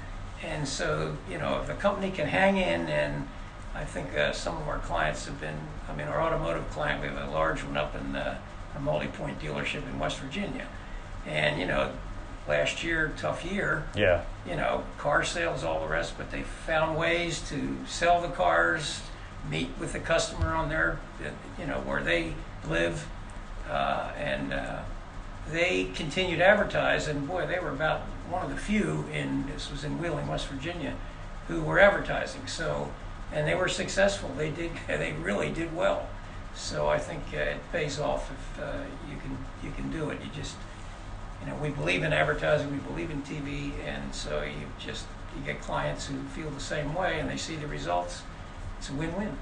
and 0.43 0.67
so 0.67 1.17
you 1.31 1.39
know 1.39 1.61
if 1.61 1.67
the 1.67 1.75
company 1.75 2.11
can 2.11 2.27
hang 2.27 2.57
in, 2.57 2.89
and 2.89 3.29
I 3.75 3.85
think 3.85 4.17
uh, 4.17 4.33
some 4.33 4.57
of 4.57 4.69
our 4.69 4.79
clients 4.79 5.27
have 5.27 5.41
been. 5.41 5.59
I 5.89 5.95
mean, 5.95 6.07
our 6.09 6.21
automotive 6.21 6.69
client, 6.71 7.01
we 7.01 7.09
have 7.09 7.29
a 7.29 7.31
large 7.31 7.63
one 7.65 7.77
up 7.77 7.95
in 7.95 8.15
uh, 8.15 8.39
a 8.77 8.81
multi-point 8.81 9.41
dealership 9.41 9.89
in 9.89 9.99
West 9.99 10.19
Virginia, 10.19 10.67
and 11.27 11.61
you 11.61 11.67
know, 11.67 11.93
last 12.47 12.83
year 12.85 13.13
tough 13.17 13.45
year. 13.45 13.85
Yeah. 13.95 14.25
You 14.47 14.57
know, 14.57 14.85
car 14.99 15.25
sales, 15.25 15.65
all 15.65 15.81
the 15.81 15.89
rest, 15.89 16.15
but 16.19 16.31
they 16.31 16.43
found 16.43 16.99
ways 16.99 17.41
to 17.51 17.77
sell 17.87 18.21
the 18.21 18.29
cars, 18.29 19.01
meet 19.51 19.71
with 19.79 19.93
the 19.93 20.01
customer 20.01 20.55
on 20.55 20.69
their, 20.69 20.99
you 21.59 21.67
know, 21.67 21.81
where 21.81 22.03
they 22.03 22.35
live, 22.69 23.07
uh, 23.71 24.11
and. 24.17 24.53
They 25.51 25.85
continued 25.95 26.39
to 26.39 26.47
advertise, 26.47 27.09
and 27.09 27.27
boy, 27.27 27.47
they 27.47 27.59
were 27.59 27.71
about 27.71 28.01
one 28.29 28.45
of 28.45 28.51
the 28.51 28.57
few 28.57 29.07
in 29.13 29.47
this 29.47 29.71
was 29.71 29.85
in 29.85 29.99
Wheeling, 29.99 30.27
West 30.27 30.49
Virginia, 30.49 30.95
who 31.49 31.63
were 31.63 31.79
advertising. 31.79 32.47
So, 32.47 32.93
and 33.33 33.47
they 33.47 33.55
were 33.55 33.69
successful. 33.69 34.31
They 34.37 34.51
did. 34.51 34.73
They 34.89 35.13
really 35.13 35.51
did 35.51 35.75
well. 35.75 36.09
So 36.55 36.89
I 36.89 36.99
think 36.99 37.23
uh, 37.33 37.39
it 37.39 37.73
pays 37.73 37.99
off 37.99 38.31
if 38.31 38.63
uh, 38.63 38.85
you 39.09 39.17
can 39.17 39.39
you 39.63 39.71
can 39.71 39.91
do 39.91 40.11
it. 40.11 40.21
You 40.23 40.31
just 40.35 40.57
you 41.41 41.47
know 41.47 41.55
we 41.57 41.71
believe 41.71 42.03
in 42.03 42.13
advertising, 42.13 42.71
we 42.73 42.79
believe 42.79 43.11
in 43.11 43.23
TV, 43.23 43.73
and 43.87 44.15
so 44.15 44.43
you 44.43 44.67
just 44.79 45.07
you 45.37 45.45
get 45.45 45.61
clients 45.61 46.07
who 46.07 46.19
feel 46.35 46.51
the 46.51 46.61
same 46.61 46.95
way, 46.95 47.21
and 47.21 47.31
they 47.31 47.37
see 47.37 47.57
the 47.57 47.67
results. 47.67 48.23
It's 48.79 48.91
a 48.91 48.93
win-win. 48.93 49.37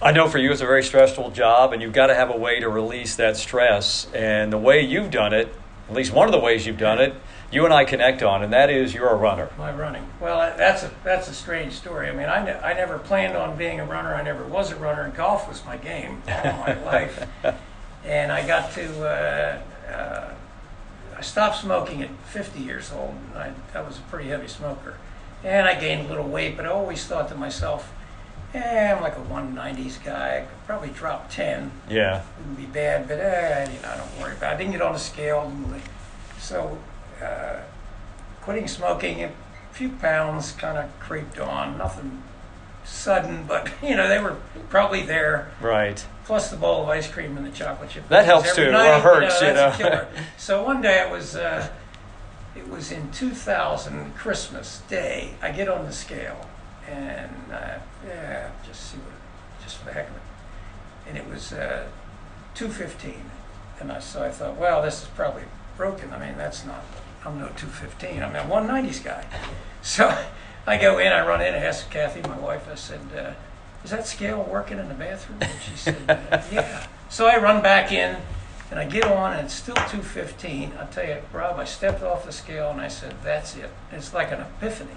I 0.00 0.12
know 0.12 0.28
for 0.28 0.38
you 0.38 0.52
it's 0.52 0.60
a 0.60 0.66
very 0.66 0.84
stressful 0.84 1.32
job, 1.32 1.72
and 1.72 1.82
you've 1.82 1.92
got 1.92 2.06
to 2.06 2.14
have 2.14 2.30
a 2.30 2.36
way 2.36 2.60
to 2.60 2.68
release 2.68 3.16
that 3.16 3.36
stress. 3.36 4.06
And 4.14 4.52
the 4.52 4.58
way 4.58 4.80
you've 4.80 5.10
done 5.10 5.32
it, 5.32 5.52
at 5.88 5.94
least 5.94 6.12
one 6.12 6.28
of 6.28 6.32
the 6.32 6.38
ways 6.38 6.66
you've 6.66 6.78
done 6.78 7.00
it, 7.00 7.14
you 7.50 7.64
and 7.64 7.74
I 7.74 7.84
connect 7.84 8.22
on, 8.22 8.44
and 8.44 8.52
that 8.52 8.70
is 8.70 8.94
you're 8.94 9.08
a 9.08 9.16
runner. 9.16 9.50
My 9.58 9.72
running. 9.72 10.06
Well, 10.20 10.38
that's 10.56 10.84
a 10.84 10.92
that's 11.02 11.28
a 11.28 11.34
strange 11.34 11.72
story. 11.72 12.08
I 12.08 12.12
mean, 12.12 12.28
I, 12.28 12.44
ne- 12.44 12.60
I 12.60 12.74
never 12.74 12.98
planned 12.98 13.36
on 13.36 13.56
being 13.56 13.80
a 13.80 13.84
runner. 13.84 14.14
I 14.14 14.22
never 14.22 14.44
was 14.44 14.70
a 14.70 14.76
runner. 14.76 15.02
And 15.02 15.14
golf 15.16 15.48
was 15.48 15.64
my 15.64 15.76
game 15.76 16.22
all 16.28 16.44
my 16.44 16.80
life. 16.84 17.26
And 18.04 18.30
I 18.30 18.46
got 18.46 18.70
to 18.72 19.02
uh, 19.02 19.62
uh, 19.92 20.34
I 21.16 21.20
stopped 21.22 21.56
smoking 21.56 22.02
at 22.02 22.10
50 22.26 22.60
years 22.60 22.92
old. 22.92 23.16
And 23.34 23.38
I, 23.38 23.52
I 23.74 23.80
was 23.80 23.98
a 23.98 24.02
pretty 24.02 24.28
heavy 24.28 24.46
smoker, 24.46 24.94
and 25.42 25.66
I 25.66 25.80
gained 25.80 26.06
a 26.06 26.08
little 26.08 26.28
weight. 26.28 26.56
But 26.56 26.66
I 26.66 26.68
always 26.68 27.04
thought 27.04 27.30
to 27.30 27.34
myself, 27.34 27.92
"Eh, 28.54 28.92
I'm 28.92 29.02
like 29.02 29.16
a 29.16 29.20
190s 29.20 30.02
guy. 30.02 30.38
I 30.38 30.40
could 30.40 30.66
probably 30.66 30.90
drop 30.90 31.30
10. 31.30 31.70
Yeah. 31.88 32.22
Wouldn't 32.38 32.56
be 32.56 32.66
bad, 32.66 33.08
but 33.08 33.18
eh, 33.18 33.70
you 33.72 33.80
know, 33.82 33.88
I 33.88 33.96
don't 33.96 34.20
worry 34.20 34.36
about. 34.36 34.52
it. 34.52 34.54
I 34.54 34.58
didn't 34.58 34.72
get 34.72 34.82
on 34.82 34.92
the 34.92 34.98
scale, 34.98 35.52
so 36.38 36.78
uh, 37.22 37.60
quitting 38.40 38.68
smoking, 38.68 39.24
a 39.24 39.30
few 39.72 39.90
pounds 39.90 40.52
kind 40.52 40.78
of 40.78 40.98
creeped 41.00 41.38
on. 41.38 41.78
Nothing 41.78 42.22
sudden, 42.84 43.44
but 43.46 43.70
you 43.82 43.94
know 43.94 44.08
they 44.08 44.18
were 44.18 44.36
probably 44.70 45.02
there. 45.02 45.50
Right. 45.60 46.04
Plus 46.24 46.50
the 46.50 46.56
bowl 46.56 46.82
of 46.82 46.88
ice 46.88 47.08
cream 47.10 47.36
and 47.36 47.46
the 47.46 47.50
chocolate 47.50 47.90
chip. 47.90 48.08
That 48.08 48.24
helps 48.24 48.54
too, 48.54 48.68
or 48.68 48.72
night, 48.72 49.00
hurts, 49.00 49.40
you 49.40 49.46
that's 49.48 49.80
a 49.80 49.82
know. 49.82 50.06
so 50.36 50.62
one 50.62 50.82
day 50.82 51.00
I 51.00 51.10
was 51.10 51.36
uh, 51.36 51.68
it 52.56 52.68
was 52.68 52.90
in 52.90 53.10
2000, 53.12 54.14
Christmas 54.14 54.82
Day. 54.88 55.34
I 55.40 55.52
get 55.52 55.68
on 55.68 55.84
the 55.86 55.92
scale, 55.92 56.48
and 56.88 57.52
uh, 57.52 57.78
yeah, 58.06 58.50
just 58.66 58.92
see 58.92 58.98
what, 58.98 59.12
just 59.62 59.76
for 59.78 59.86
the 59.86 59.92
heck 59.92 60.08
of 60.08 60.16
it. 60.16 60.22
And 61.08 61.18
it 61.18 61.28
was 61.28 61.52
uh, 61.52 61.86
215. 62.54 63.14
And 63.80 63.92
I, 63.92 64.00
so 64.00 64.22
I 64.22 64.30
thought, 64.30 64.56
well, 64.56 64.82
this 64.82 65.02
is 65.02 65.08
probably 65.08 65.44
broken. 65.76 66.12
I 66.12 66.18
mean, 66.18 66.36
that's 66.36 66.64
not, 66.64 66.84
I'm 67.24 67.38
no 67.38 67.48
215. 67.56 68.22
I'm 68.22 68.34
a 68.34 68.40
190s 68.40 69.04
guy. 69.04 69.24
So 69.80 70.12
I 70.66 70.76
go 70.76 70.98
in, 70.98 71.12
I 71.12 71.24
run 71.24 71.40
in, 71.40 71.54
I 71.54 71.58
ask 71.58 71.88
Kathy, 71.88 72.20
my 72.22 72.36
wife, 72.36 72.68
I 72.70 72.74
said, 72.74 73.00
uh, 73.16 73.30
is 73.84 73.90
that 73.90 74.08
scale 74.08 74.42
working 74.42 74.78
in 74.78 74.88
the 74.88 74.94
bathroom? 74.94 75.38
And 75.40 75.62
she 75.62 75.76
said, 75.76 75.96
yeah. 76.52 76.86
So 77.08 77.26
I 77.26 77.38
run 77.38 77.62
back 77.62 77.92
in, 77.92 78.16
and 78.70 78.78
I 78.78 78.84
get 78.84 79.04
on, 79.04 79.32
and 79.32 79.46
it's 79.46 79.54
still 79.54 79.76
215. 79.76 80.72
I 80.78 80.84
tell 80.86 81.06
you, 81.06 81.18
Rob, 81.32 81.58
I 81.58 81.64
stepped 81.64 82.02
off 82.02 82.26
the 82.26 82.32
scale, 82.32 82.70
and 82.70 82.80
I 82.80 82.88
said, 82.88 83.14
that's 83.22 83.56
it. 83.56 83.70
It's 83.92 84.12
like 84.12 84.32
an 84.32 84.40
epiphany. 84.40 84.90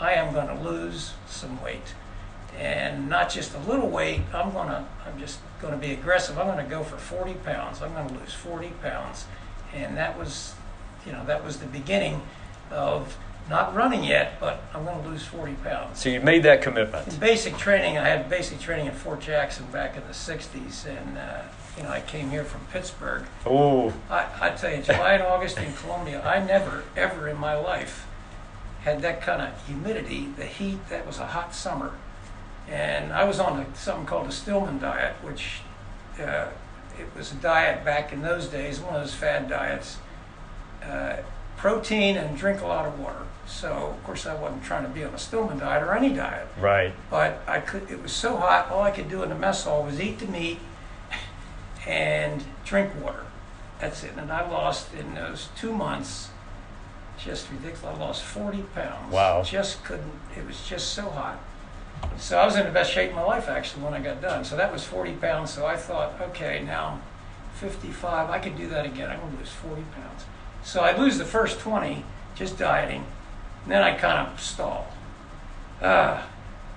I 0.00 0.12
am 0.12 0.32
going 0.32 0.48
to 0.48 0.62
lose 0.62 1.14
some 1.26 1.62
weight. 1.62 1.94
And 2.58 3.08
not 3.08 3.30
just 3.30 3.54
a 3.54 3.58
little 3.58 3.88
weight, 3.88 4.22
I'm 4.32 4.52
going 4.52 4.68
to, 4.68 4.84
I'm 5.06 5.18
just 5.18 5.38
going 5.60 5.72
to 5.74 5.78
be 5.78 5.92
aggressive. 5.92 6.38
I'm 6.38 6.46
going 6.46 6.64
to 6.64 6.70
go 6.70 6.82
for 6.82 6.96
40 6.96 7.34
pounds. 7.34 7.82
I'm 7.82 7.92
going 7.92 8.08
to 8.08 8.14
lose 8.14 8.32
40 8.34 8.68
pounds. 8.82 9.26
And 9.74 9.96
that 9.96 10.18
was, 10.18 10.54
you 11.06 11.12
know, 11.12 11.24
that 11.26 11.44
was 11.44 11.58
the 11.58 11.66
beginning 11.66 12.22
of 12.70 13.16
not 13.48 13.74
running 13.74 14.04
yet, 14.04 14.38
but 14.40 14.62
I'm 14.74 14.84
going 14.84 15.02
to 15.02 15.08
lose 15.08 15.24
40 15.24 15.54
pounds. 15.64 16.00
So 16.00 16.08
you 16.08 16.20
made 16.20 16.42
that 16.42 16.58
In 16.58 16.62
commitment. 16.64 17.20
basic 17.20 17.56
training, 17.56 17.96
I 17.96 18.08
had 18.08 18.28
basic 18.28 18.60
training 18.60 18.88
at 18.88 18.94
Fort 18.94 19.20
Jackson 19.20 19.66
back 19.66 19.96
in 19.96 20.02
the 20.02 20.12
60s, 20.12 20.86
and 20.86 21.16
uh, 21.16 21.42
you 21.76 21.82
know 21.82 21.90
I 21.90 22.00
came 22.00 22.28
here 22.30 22.44
from 22.44 22.60
Pittsburgh. 22.72 23.24
Oh. 23.46 23.92
I, 24.10 24.26
I 24.40 24.50
tell 24.50 24.74
you, 24.74 24.82
July 24.82 25.14
and 25.14 25.22
August 25.22 25.58
in 25.58 25.72
Columbia, 25.74 26.22
I 26.22 26.44
never, 26.44 26.84
ever 26.96 27.28
in 27.28 27.38
my 27.38 27.54
life 27.54 28.06
had 28.82 29.02
that 29.02 29.20
kind 29.20 29.42
of 29.42 29.66
humidity, 29.66 30.28
the 30.36 30.44
heat. 30.44 30.88
That 30.88 31.06
was 31.06 31.18
a 31.18 31.26
hot 31.26 31.54
summer, 31.54 31.92
and 32.68 33.12
I 33.12 33.24
was 33.24 33.38
on 33.38 33.60
a, 33.60 33.76
something 33.76 34.06
called 34.06 34.26
a 34.26 34.32
Stillman 34.32 34.78
diet, 34.78 35.14
which 35.22 35.60
uh, 36.20 36.48
it 36.98 37.16
was 37.16 37.32
a 37.32 37.36
diet 37.36 37.84
back 37.84 38.12
in 38.12 38.22
those 38.22 38.46
days, 38.46 38.80
one 38.80 38.94
of 38.94 39.02
those 39.02 39.14
fad 39.14 39.48
diets. 39.48 39.98
Uh, 40.82 41.16
protein 41.58 42.16
and 42.16 42.38
drink 42.38 42.60
a 42.60 42.66
lot 42.66 42.86
of 42.86 42.98
water. 42.98 43.26
So 43.46 43.68
of 43.68 44.04
course 44.04 44.26
I 44.26 44.34
wasn't 44.34 44.62
trying 44.62 44.84
to 44.84 44.88
be 44.88 45.04
on 45.04 45.12
a 45.12 45.18
Stillman 45.18 45.58
diet 45.58 45.82
or 45.82 45.94
any 45.94 46.14
diet 46.14 46.46
right. 46.58 46.92
but 47.10 47.42
I 47.46 47.60
could. 47.60 47.90
It 47.90 48.02
was 48.02 48.12
so 48.12 48.36
hot. 48.36 48.70
All 48.70 48.82
I 48.82 48.90
could 48.90 49.10
do 49.10 49.22
in 49.22 49.28
the 49.28 49.34
mess 49.34 49.64
hall 49.64 49.82
was 49.82 50.00
eat 50.00 50.18
the 50.18 50.26
meat 50.26 50.60
and 51.86 52.44
drink 52.64 52.92
water. 53.02 53.24
That's 53.80 54.04
it. 54.04 54.12
And 54.16 54.30
I 54.30 54.48
lost 54.48 54.94
in 54.94 55.14
those 55.14 55.48
two 55.56 55.72
months, 55.72 56.30
just 57.24 57.50
ridiculous. 57.50 57.84
I 57.84 57.98
lost 57.98 58.22
40 58.22 58.62
pounds. 58.74 59.12
Wow. 59.12 59.42
Just 59.42 59.82
couldn't. 59.84 60.12
It 60.36 60.46
was 60.46 60.66
just 60.66 60.92
so 60.92 61.08
hot. 61.10 61.38
So 62.16 62.38
I 62.38 62.44
was 62.44 62.56
in 62.56 62.64
the 62.64 62.70
best 62.72 62.92
shape 62.92 63.10
of 63.10 63.16
my 63.16 63.22
life 63.24 63.48
actually 63.48 63.82
when 63.82 63.94
I 63.94 64.00
got 64.00 64.20
done. 64.22 64.44
So 64.44 64.56
that 64.56 64.72
was 64.72 64.84
40 64.84 65.12
pounds. 65.14 65.52
So 65.52 65.66
I 65.66 65.76
thought, 65.76 66.20
okay, 66.20 66.62
now 66.64 67.00
55. 67.56 68.30
I 68.30 68.38
could 68.38 68.56
do 68.56 68.68
that 68.68 68.86
again. 68.86 69.10
I'm 69.10 69.20
gonna 69.20 69.36
lose 69.38 69.50
40 69.50 69.82
pounds. 69.96 70.24
So 70.62 70.80
I 70.80 70.96
lose 70.96 71.18
the 71.18 71.24
first 71.24 71.58
20 71.60 72.04
just 72.34 72.56
dieting. 72.58 73.04
And 73.64 73.72
then 73.72 73.82
I 73.82 73.94
kind 73.94 74.28
of 74.28 74.40
stalled. 74.40 74.86
Ah, 75.82 76.28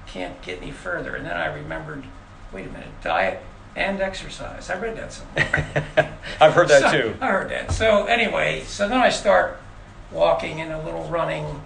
can't 0.07 0.41
get 0.41 0.61
any 0.61 0.71
further. 0.71 1.15
And 1.15 1.25
then 1.25 1.37
I 1.37 1.45
remembered, 1.53 2.03
wait 2.51 2.67
a 2.67 2.69
minute, 2.71 2.89
diet 3.03 3.43
and 3.75 4.01
exercise. 4.01 4.69
I 4.69 4.77
read 4.79 4.97
that 4.97 5.13
somewhere. 5.13 5.85
I've 6.41 6.53
heard 6.53 6.67
that 6.69 6.91
So- 6.91 6.91
too. 6.91 7.15
I 7.21 7.27
heard 7.27 7.49
that. 7.49 7.71
So 7.71 8.05
anyway, 8.05 8.63
so 8.65 8.87
then 8.89 8.99
I 8.99 9.09
start 9.09 9.59
walking 10.11 10.61
and 10.61 10.71
a 10.71 10.81
little 10.81 11.03
running, 11.05 11.61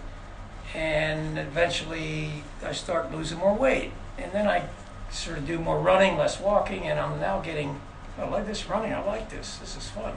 and 0.73 1.37
eventually 1.37 2.43
I 2.63 2.73
start 2.73 3.11
losing 3.11 3.39
more 3.39 3.53
weight. 3.53 3.91
And 4.17 4.31
then 4.31 4.47
I 4.47 4.67
sort 5.09 5.37
of 5.37 5.47
do 5.47 5.59
more 5.59 5.79
running, 5.79 6.17
less 6.17 6.39
walking, 6.39 6.83
and 6.83 6.99
I'm 6.99 7.19
now 7.19 7.39
getting, 7.39 7.79
I 8.17 8.27
like 8.27 8.45
this 8.45 8.69
running. 8.69 8.93
I 8.93 9.03
like 9.03 9.29
this. 9.29 9.57
This 9.57 9.75
is 9.75 9.89
fun. 9.89 10.13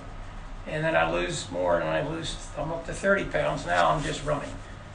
And 0.67 0.85
then 0.85 0.95
I 0.95 1.11
lose 1.11 1.51
more, 1.51 1.81
and 1.81 1.89
I 1.89 2.07
lose. 2.07 2.37
I'm 2.57 2.71
up 2.71 2.87
to 2.87 2.93
30 2.93 3.25
pounds 3.25 3.67
now. 3.67 3.91
I'm 3.91 4.03
just 4.03 4.25
running. 4.25 4.51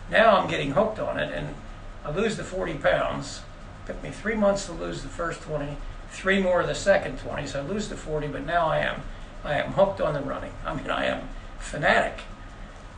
Now 0.09 0.37
I'm 0.37 0.49
getting 0.49 0.71
hooked 0.71 0.99
on 0.99 1.19
it, 1.19 1.33
and 1.33 1.55
I 2.05 2.11
lose 2.11 2.37
the 2.37 2.43
40 2.43 2.75
pounds. 2.75 3.41
Took 3.87 4.01
me 4.03 4.11
three 4.11 4.35
months 4.35 4.65
to 4.67 4.71
lose 4.71 5.01
the 5.01 5.09
first 5.09 5.41
20, 5.41 5.77
three 6.11 6.41
more 6.41 6.61
of 6.61 6.67
the 6.67 6.75
second 6.75 7.19
20. 7.19 7.47
So 7.47 7.59
I 7.59 7.63
lose 7.63 7.89
the 7.89 7.97
40, 7.97 8.27
but 8.27 8.45
now 8.45 8.67
I 8.67 8.79
am, 8.79 9.01
I 9.43 9.55
am 9.55 9.73
hooked 9.73 9.99
on 9.99 10.13
the 10.13 10.21
running. 10.21 10.53
I 10.65 10.75
mean, 10.75 10.89
I 10.89 11.05
am 11.05 11.27
fanatic. 11.59 12.19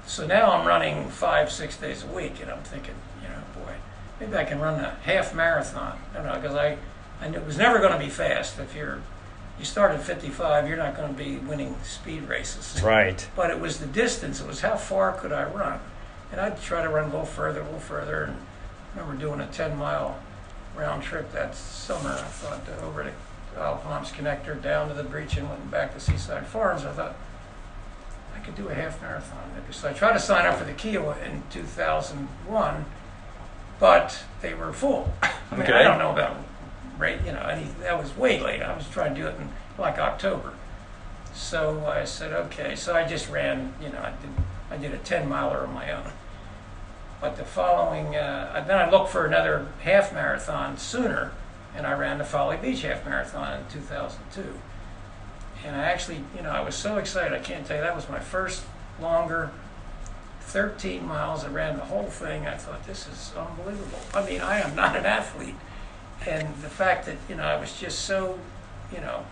So 0.06 0.26
now 0.28 0.52
I'm 0.52 0.68
running 0.68 1.10
five, 1.10 1.52
six 1.52 1.78
days 1.78 2.04
a 2.04 2.08
week, 2.08 2.42
and 2.42 2.52
I'm 2.52 2.62
thinking, 2.64 2.96
you 3.22 3.28
know, 3.28 3.42
boy, 3.66 3.74
maybe 4.20 4.36
I 4.38 4.44
can 4.44 4.60
run 4.60 4.80
a 4.80 4.96
half 5.04 5.34
marathon. 5.34 6.00
You 6.16 6.24
know, 6.24 6.36
because 6.36 6.56
I, 6.56 6.78
I 7.22 7.28
knew 7.30 7.38
it 7.38 7.46
was 7.46 7.58
never 7.58 7.80
going 7.80 7.94
to 7.94 8.00
be 8.00 8.10
fast. 8.10 8.60
If 8.60 8.76
you're, 8.76 9.00
you 9.58 9.66
start 9.66 9.92
at 9.92 10.02
55, 10.04 10.68
you're 10.68 10.78
not 10.78 10.96
going 10.96 11.12
to 11.14 11.18
be 11.18 11.38
winning 11.38 11.76
speed 11.84 12.24
races 12.30 12.82
Right. 12.84 13.28
but 13.36 13.50
it 13.50 13.60
was 13.60 13.80
the 13.80 13.88
distance. 13.88 14.42
It 14.42 14.48
was 14.48 14.62
how 14.62 14.76
far 14.76 15.12
could 15.14 15.32
I 15.34 15.46
run, 15.46 15.80
and 16.32 16.40
I'd 16.40 16.62
try 16.62 16.84
to 16.84 16.90
run 16.90 17.06
a 17.06 17.08
little 17.08 17.26
further, 17.26 17.62
a 17.62 17.64
little 17.64 17.80
further. 17.80 18.24
And 18.26 18.38
I 18.96 19.00
remember 19.00 19.20
doing 19.20 19.40
a 19.42 19.48
10 19.48 19.76
mile 19.78 20.20
round 20.76 21.04
trip 21.04 21.32
that 21.34 21.56
summer. 21.56 22.12
I 22.12 22.22
thought 22.28 22.62
uh, 22.80 22.86
over 22.86 23.04
to 23.04 23.12
Isle 23.58 23.76
of 23.76 23.84
Palms 23.84 24.12
Connector, 24.12 24.62
down 24.62 24.90
to 24.90 24.94
the 24.94 25.04
breach, 25.04 25.38
and 25.38 25.50
went 25.50 25.72
back 25.72 25.94
to 25.94 26.00
Seaside 26.00 26.46
Farms. 26.46 26.84
I 26.86 26.92
thought 26.92 27.16
could 28.46 28.56
do 28.56 28.70
a 28.70 28.74
half 28.74 29.02
marathon. 29.02 29.40
So 29.72 29.90
I 29.90 29.94
tried 29.94 30.14
to 30.14 30.20
sign 30.20 30.46
up 30.46 30.58
for 30.58 30.64
the 30.64 30.74
Kiawah 30.74 31.22
in 31.25 31.44
2001, 31.50 32.86
but 33.80 34.24
they 34.42 34.54
were 34.54 34.72
full. 34.72 35.12
I 35.22 35.32
mean, 35.52 35.62
Okay. 35.64 35.74
I 35.74 35.84
don't 35.84 35.98
know 35.98 36.12
about 36.12 36.38
rate, 36.98 37.20
you 37.25 37.32
know, 37.32 37.42
any, 37.42 37.68
that 37.82 37.98
was 38.02 38.16
way 38.16 38.40
late. 38.40 38.62
I 38.62 38.75
was 38.75 38.88
trying 38.88 39.16
to 39.16 39.22
do 39.22 39.28
it 39.28 39.36
in 39.40 39.50
like 39.78 39.98
October. 39.98 40.54
So 41.34 41.86
I 41.86 42.06
said, 42.06 42.32
okay. 42.32 42.75
So 42.75 42.96
I 42.96 43.06
just 43.06 43.30
ran, 43.30 43.74
you 43.82 43.90
know, 43.90 44.00
I 44.00 44.12
did, 44.22 44.30
I 44.72 44.78
did 44.78 44.94
a 44.94 45.04
10 45.04 45.28
miler 45.28 45.66
on 45.66 45.74
my 45.74 45.92
own. 45.92 46.12
But 47.20 47.38
the 47.38 47.44
following, 47.44 48.16
uh, 48.16 48.64
then 48.68 48.78
I 48.78 48.90
looked 48.90 49.10
for 49.10 49.25
another 49.25 49.68
half 49.82 50.14
marathon 50.14 50.78
sooner, 50.78 51.32
and 51.75 51.88
I 51.88 51.94
ran 51.94 52.20
the 52.20 52.24
Folly 52.24 52.58
Beach 52.58 52.84
half 52.84 53.04
marathon 53.06 53.60
in 53.60 53.66
2002. 53.72 54.60
And 55.66 55.76
I 55.76 55.86
actually, 55.86 56.22
you 56.36 56.44
know, 56.44 56.52
I 56.52 56.62
was 56.62 56.76
so 56.76 56.98
excited. 56.98 57.34
I 57.34 57.40
can't 57.40 57.66
tell 57.66 57.78
you, 57.78 57.84
that 57.84 57.96
was 57.96 58.08
my 58.08 58.20
first 58.20 58.64
longer 59.02 59.50
13 60.42 61.06
miles. 61.06 61.44
I 61.44 61.48
ran 61.48 61.76
the 61.78 61.86
whole 61.86 62.06
thing. 62.06 62.46
I 62.46 62.56
thought, 62.56 62.86
this 62.86 63.08
is 63.08 63.34
unbelievable. 63.36 64.00
I 64.14 64.24
mean, 64.26 64.42
I 64.42 64.60
am 64.60 64.76
not 64.76 64.96
an 64.96 65.06
athlete. 65.06 65.56
And 66.28 66.48
the 66.62 66.70
fact 66.70 67.08
that, 67.08 67.18
you 67.28 67.36
know, 67.36 67.44
I 67.44 67.60
was 67.60 67.80
just 67.80 68.00
so, 68.00 68.40
you 68.94 69.02
know, 69.02 69.26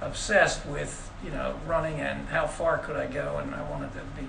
obsessed 0.00 0.64
with, 0.66 1.10
you 1.24 1.30
know, 1.30 1.58
running 1.66 2.00
and 2.00 2.28
how 2.28 2.46
far 2.46 2.78
could 2.78 2.96
I 2.96 3.06
go, 3.06 3.38
and 3.38 3.54
I 3.54 3.68
wanted 3.68 3.92
to 3.94 4.00
be, 4.20 4.26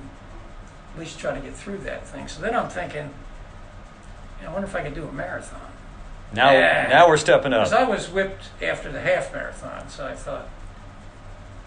at 0.93 0.99
least 0.99 1.19
try 1.19 1.35
to 1.35 1.39
get 1.39 1.53
through 1.53 1.79
that 1.79 2.07
thing. 2.07 2.27
So 2.27 2.41
then 2.41 2.55
I'm 2.55 2.69
thinking, 2.69 3.11
I 4.45 4.51
wonder 4.51 4.67
if 4.67 4.75
I 4.75 4.81
could 4.81 4.95
do 4.95 5.07
a 5.07 5.11
marathon. 5.11 5.61
Now, 6.33 6.51
Yeah. 6.51 6.87
now 6.89 7.07
we're 7.07 7.17
stepping 7.17 7.51
Because 7.51 7.73
up. 7.73 7.81
I 7.81 7.83
was 7.83 8.09
whipped 8.09 8.49
after 8.61 8.91
the 8.91 9.01
half 9.01 9.31
marathon, 9.33 9.87
so 9.89 10.05
I 10.07 10.13
thought, 10.15 10.49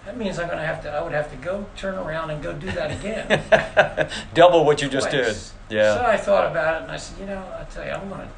that 0.06 0.16
means 0.16 0.38
I'm 0.38 0.46
going 0.46 0.58
to 0.58 0.64
have 0.64 0.82
to, 0.82 0.90
I 0.90 1.02
would 1.02 1.12
have 1.12 1.30
to 1.30 1.36
go 1.36 1.66
turn 1.76 1.94
around 1.94 2.30
and 2.30 2.42
go 2.42 2.52
do 2.52 2.70
that 2.72 2.90
again. 2.90 4.08
Double 4.34 4.64
what 4.64 4.80
you 4.82 4.88
just 4.88 5.10
did. 5.10 5.24
twice. 5.24 5.54
So 5.94 6.04
I 6.04 6.16
thought 6.16 6.50
about 6.50 6.76
it 6.76 6.82
and 6.84 6.92
I 6.92 6.96
said, 6.96 7.20
you 7.20 7.26
know, 7.26 7.44
I 7.58 7.64
tell 7.64 7.84
you, 7.84 7.92
I'm 7.92 8.08
going 8.08 8.22
to 8.22 8.28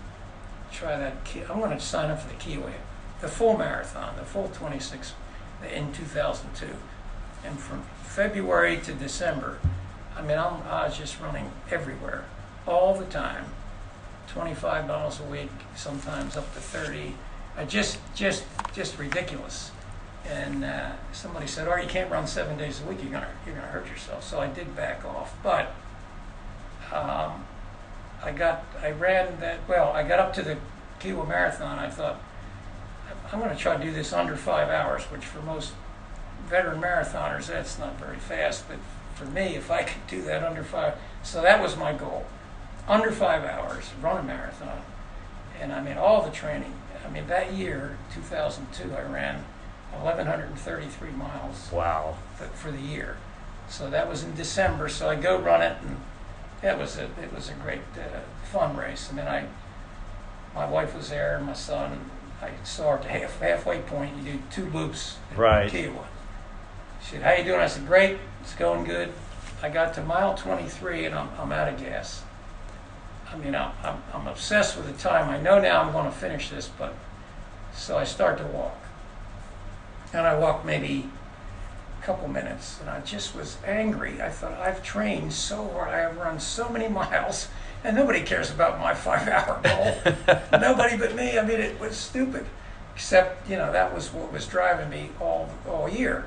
try 0.77 0.97
that. 0.99 1.25
Ki- 1.25 1.43
I'm 1.49 1.59
going 1.61 1.71
to 1.71 1.81
sign 1.81 2.11
up 2.11 2.21
for 2.21 2.29
the 2.29 2.35
Kiawah, 2.35 2.73
the 3.21 3.29
full 3.29 3.57
marathon, 3.57 4.15
the 4.17 4.25
full 4.25 4.49
26 4.49 5.15
in 5.73 5.93
2002. 5.93 6.67
And 7.45 7.59
from 7.59 7.83
February 8.05 8.79
to 8.79 8.93
December, 8.93 9.59
I 10.17 10.23
mean, 10.23 10.39
I'm, 10.39 10.63
I 10.65 10.87
was 10.87 10.97
just 10.99 11.21
running 11.21 11.51
everywhere, 11.71 12.25
all 12.67 12.95
the 12.95 13.07
time. 13.07 13.47
25 14.29 14.87
miles 14.87 15.21
a 15.21 15.25
week, 15.25 15.51
sometimes 15.75 16.37
up 16.37 16.53
to 16.55 16.61
30. 16.61 17.15
I 17.57 17.65
just, 17.65 17.99
just, 18.15 18.45
just 18.73 18.99
ridiculous. 18.99 19.72
And 20.29 20.65
uh, 20.65 20.93
somebody 21.13 21.47
said, 21.47 21.69
"Oh, 21.69 21.77
you 21.77 21.89
can't 21.89 22.11
run 22.11 22.27
seven 22.27 22.57
days 22.57 22.81
a 22.81 22.85
week. 22.89 23.03
You're 23.03 23.13
gonna, 23.13 23.29
you're 23.45 23.55
gonna 23.55 23.67
hurt 23.67 23.89
yourself." 23.89 24.23
So 24.25 24.41
I 24.41 24.47
did 24.47 24.77
back 24.77 25.05
off. 25.05 25.35
But 25.43 25.75
um, 26.93 27.45
I 28.23 28.33
got, 28.33 28.65
I 28.81 28.93
ran 28.93 29.41
that. 29.41 29.61
Well, 29.69 29.91
I 29.93 30.07
got 30.07 30.21
up 30.21 30.33
to 30.35 30.43
the 30.43 30.59
Kiawah 31.01 31.27
Marathon. 31.27 31.79
I 31.79 31.89
thought, 31.89 32.21
I'm 33.33 33.41
going 33.41 33.51
to 33.51 33.57
try 33.57 33.77
to 33.77 33.83
do 33.83 33.91
this 33.91 34.13
under 34.13 34.37
five 34.37 34.69
hours, 34.69 35.05
which 35.05 35.25
for 35.25 35.41
most 35.43 35.73
veteran 36.49 36.81
marathoners, 36.81 37.47
that's 37.47 37.79
not 37.79 37.99
very 37.99 38.19
fast. 38.19 38.69
But 38.69 38.79
for 39.15 39.25
me, 39.25 39.57
if 39.57 39.71
I 39.71 39.83
could 39.83 40.07
do 40.07 40.23
that 40.23 40.45
under 40.45 40.63
five, 40.63 40.95
so 41.23 41.43
that 41.43 41.61
was 41.61 41.77
my 41.77 41.93
goal, 41.93 42.27
under 42.87 43.11
five 43.11 43.45
hours, 43.45 43.91
run 44.01 44.19
a 44.19 44.23
marathon. 44.23 44.83
And 45.61 45.73
I 45.73 45.83
mean, 45.83 45.97
all 45.97 46.23
the 46.23 46.31
training. 46.31 46.75
I 47.05 47.11
mean, 47.11 47.27
that 47.27 47.53
year, 47.53 47.97
2002, 48.15 48.95
I 48.95 49.03
ran 49.03 49.45
1,133 49.93 51.11
miles 51.11 51.71
Wow. 51.73 52.17
th- 52.39 52.51
for 52.53 52.71
the 52.71 52.81
year. 52.81 53.17
So 53.69 53.89
that 53.91 54.09
was 54.09 54.23
in 54.25 54.35
December. 54.35 54.89
So 54.89 55.09
I 55.09 55.15
go 55.17 55.39
run 55.39 55.63
it, 55.63 55.77
and 55.83 56.01
it 56.63 56.79
was 56.79 56.99
a 56.99 57.05
it 57.23 57.33
was 57.35 57.49
a 57.49 57.55
great 57.55 57.81
uh, 57.97 58.21
fun 58.45 58.77
race. 58.77 59.09
I 59.11 59.15
mean, 59.15 59.27
I 59.27 59.47
my 60.55 60.67
wife 60.67 60.95
was 60.95 61.11
there, 61.11 61.37
and 61.37 61.47
my 61.47 61.55
son. 61.55 62.11
I 62.43 62.51
saw 62.65 62.91
her 62.91 62.97
at 62.97 63.03
the 63.05 63.09
half, 63.09 63.39
halfway 63.39 63.79
point. 63.83 64.17
You 64.17 64.33
do 64.33 64.43
two 64.51 64.67
loops. 64.71 65.17
at 65.31 65.39
Right. 65.39 65.71
Kiawah. 65.71 66.05
She 67.03 67.13
said, 67.13 67.23
"How 67.23 67.33
you 67.35 67.45
doing?" 67.45 67.61
I 67.61 67.67
said, 67.69 67.87
"Great. 67.87 68.19
It's 68.43 68.55
going 68.55 68.85
good." 68.85 69.13
I 69.63 69.69
got 69.69 69.95
to 69.95 70.03
mile 70.03 70.35
23, 70.35 71.07
and 71.07 71.15
I'm 71.15 71.29
I'm 71.39 71.53
out 71.53 71.69
of 71.69 71.79
gas. 71.79 72.23
I 73.33 73.37
mean, 73.37 73.55
I'm, 73.55 73.71
I'm, 73.83 74.03
I'm 74.13 74.27
obsessed 74.27 74.77
with 74.77 74.87
the 74.87 74.93
time. 75.01 75.31
I 75.31 75.41
know 75.41 75.59
now 75.59 75.81
I'm 75.81 75.93
going 75.93 76.05
to 76.05 76.11
finish 76.13 76.51
this, 76.51 76.69
but 76.69 76.95
so 77.73 77.97
I 77.97 78.05
start 78.05 78.37
to 78.39 78.45
walk. 78.45 78.77
And 80.13 80.27
I 80.27 80.37
walked 80.37 80.65
maybe 80.65 81.09
a 82.01 82.05
couple 82.05 82.29
minutes, 82.29 82.79
and 82.81 82.91
I 82.91 83.01
just 83.01 83.35
was 83.35 83.57
angry. 83.65 84.21
I 84.21 84.29
thought, 84.29 84.53
I've 84.55 84.83
trained 84.83 85.33
so 85.33 85.69
hard, 85.69 85.89
I 85.89 85.99
have 86.01 86.17
run 86.17 86.39
so 86.41 86.69
many 86.69 86.89
miles, 87.03 87.49
and 87.85 87.97
nobody 87.97 88.23
cares 88.23 88.51
about 88.51 88.79
my 88.79 88.95
five 88.95 89.29
hour 89.29 89.61
goal. 89.63 90.39
nobody 90.61 90.97
but 90.97 91.15
me. 91.15 91.39
I 91.39 91.45
mean, 91.45 91.61
it 91.61 91.81
was 91.81 91.97
stupid. 91.97 92.47
Except, 92.95 93.49
you 93.49 93.57
know, 93.57 93.73
that 93.73 93.95
was 93.95 94.13
what 94.13 94.33
was 94.33 94.47
driving 94.47 94.91
me 94.91 95.11
all, 95.19 95.49
all 95.67 95.89
year. 95.89 96.27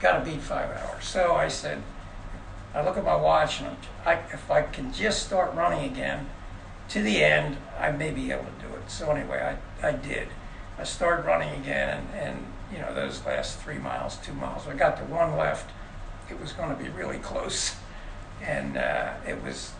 Got 0.00 0.24
to 0.24 0.30
beat 0.30 0.40
five 0.40 0.76
hours. 0.76 1.04
So 1.04 1.34
I 1.34 1.46
said, 1.46 1.80
I 2.74 2.82
look 2.82 2.96
at 2.96 3.04
my 3.04 3.14
watch, 3.14 3.60
and 3.60 3.76
I, 4.04 4.14
if 4.32 4.50
I 4.50 4.62
can 4.62 4.92
just 4.92 5.24
start 5.24 5.54
running 5.54 5.90
again 5.90 6.28
to 6.88 7.02
the 7.02 7.22
end, 7.22 7.56
I 7.78 7.92
may 7.92 8.10
be 8.10 8.32
able 8.32 8.44
to 8.44 8.66
do 8.66 8.74
it. 8.74 8.90
So 8.90 9.10
anyway, 9.10 9.56
I, 9.82 9.88
I 9.88 9.92
did. 9.92 10.28
I 10.78 10.84
started 10.84 11.24
running 11.24 11.50
again, 11.60 12.08
and, 12.12 12.28
and 12.28 12.46
you 12.72 12.78
know 12.78 12.94
those 12.94 13.24
last 13.26 13.58
three 13.60 13.78
miles, 13.78 14.16
two 14.18 14.32
miles. 14.34 14.66
I 14.66 14.74
got 14.74 14.96
to 14.98 15.04
one 15.04 15.36
left. 15.36 15.70
It 16.30 16.40
was 16.40 16.52
going 16.52 16.74
to 16.74 16.82
be 16.82 16.88
really 16.88 17.18
close, 17.18 17.76
and 18.42 18.76
uh, 18.76 19.14
it 19.26 19.42
was 19.42 19.72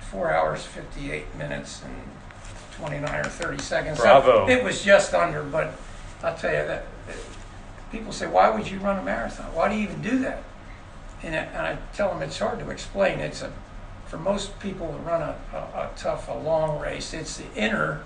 four 0.00 0.32
hours, 0.32 0.64
fifty-eight 0.64 1.34
minutes, 1.36 1.82
and 1.84 1.94
twenty-nine 2.76 3.26
or 3.26 3.28
thirty 3.28 3.62
seconds. 3.62 3.98
So 3.98 4.04
Bravo. 4.04 4.48
it 4.48 4.64
was 4.64 4.82
just 4.82 5.14
under, 5.14 5.42
but 5.42 5.74
I'll 6.22 6.36
tell 6.36 6.52
you 6.52 6.66
that. 6.66 6.86
People 7.90 8.12
say, 8.12 8.26
"Why 8.26 8.48
would 8.48 8.70
you 8.70 8.78
run 8.78 8.98
a 8.98 9.02
marathon? 9.02 9.54
Why 9.54 9.68
do 9.68 9.74
you 9.74 9.82
even 9.82 10.00
do 10.00 10.18
that?" 10.20 10.42
And 11.22 11.34
I, 11.34 11.38
and 11.38 11.58
I 11.58 11.78
tell 11.94 12.08
them 12.08 12.22
it's 12.22 12.38
hard 12.38 12.58
to 12.60 12.70
explain. 12.70 13.20
It's 13.20 13.42
a 13.42 13.52
for 14.06 14.18
most 14.18 14.58
people 14.60 14.88
to 14.88 14.98
run 14.98 15.22
a, 15.22 15.36
a, 15.54 15.56
a 15.56 15.90
tough, 15.96 16.28
a 16.28 16.34
long 16.34 16.78
race. 16.78 17.14
It's 17.14 17.38
the 17.38 17.44
inner 17.54 18.02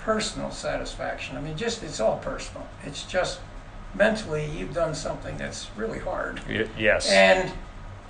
personal 0.00 0.50
satisfaction. 0.50 1.36
I 1.36 1.40
mean, 1.40 1.56
just 1.56 1.82
it's 1.82 2.00
all 2.00 2.18
personal. 2.18 2.66
It's 2.84 3.04
just 3.04 3.40
mentally 3.94 4.46
you've 4.46 4.74
done 4.74 4.94
something 4.94 5.36
that's 5.36 5.68
really 5.76 5.98
hard, 5.98 6.40
Y- 6.48 6.68
yes. 6.78 7.10
and 7.10 7.52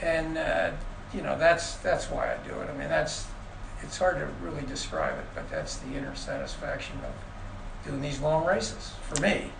and 0.00 0.38
uh, 0.38 0.70
you 1.14 1.22
know 1.22 1.38
that's 1.38 1.76
that's 1.76 2.06
why 2.10 2.32
I 2.34 2.36
do 2.46 2.54
it. 2.60 2.68
I 2.68 2.76
mean, 2.78 2.88
that's 2.88 3.26
it's 3.82 3.98
hard 3.98 4.18
to 4.18 4.28
really 4.44 4.62
describe 4.66 5.18
it, 5.18 5.24
but 5.34 5.48
that's 5.50 5.76
the 5.78 5.94
inner 5.94 6.14
satisfaction 6.14 6.96
of 6.98 7.88
doing 7.88 8.02
these 8.02 8.20
long 8.20 8.44
races 8.46 8.92
for 9.02 9.20
me. 9.20 9.50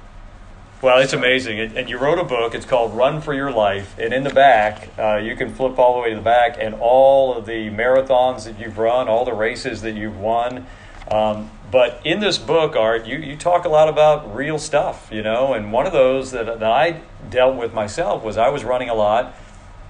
Well, 0.83 0.99
it's 0.99 1.13
amazing. 1.13 1.61
And, 1.61 1.77
and 1.77 1.91
you 1.91 1.99
wrote 1.99 2.19
a 2.19 2.25
book. 2.25 2.55
It's 2.55 2.65
called 2.65 2.95
Run 2.95 3.21
for 3.21 3.35
Your 3.35 3.51
Life. 3.51 3.99
And 3.99 4.15
in 4.15 4.25
the 4.25 4.31
back, 4.31 4.89
uh, 4.99 5.17
you 5.17 5.37
can 5.37 5.55
flip 5.55 5.79
all 5.79 5.95
the 5.97 6.01
way 6.01 6.11
to 6.11 6.17
the 6.17 6.23
back, 6.23 6.57
and 6.59 6.75
all 6.81 7.35
of 7.35 7.45
the 7.45 7.69
marathons 7.69 8.45
that 8.45 8.59
you've 8.59 8.79
run, 8.79 9.07
all 9.07 9.27
the 9.27 9.35
races 9.35 9.83
that 9.83 9.95
you've 9.95 10.19
won. 10.19 10.67
Um, 11.11 11.51
but 11.71 12.01
in 12.05 12.21
this 12.21 12.39
book, 12.39 12.75
Art, 12.75 13.07
you, 13.07 13.19
you 13.19 13.37
talk 13.37 13.65
a 13.65 13.69
lot 13.69 13.89
about 13.89 14.35
real 14.35 14.59
stuff, 14.59 15.09
you 15.13 15.23
know. 15.23 15.53
And 15.53 15.73
one 15.73 15.87
of 15.87 15.93
those 15.93 16.33
that, 16.33 16.47
that 16.47 16.63
I 16.63 17.03
dealt 17.29 17.57
with 17.57 17.73
myself 17.73 18.25
was 18.25 18.37
I 18.37 18.49
was 18.49 18.65
running 18.65 18.89
a 18.89 18.95
lot, 18.95 19.35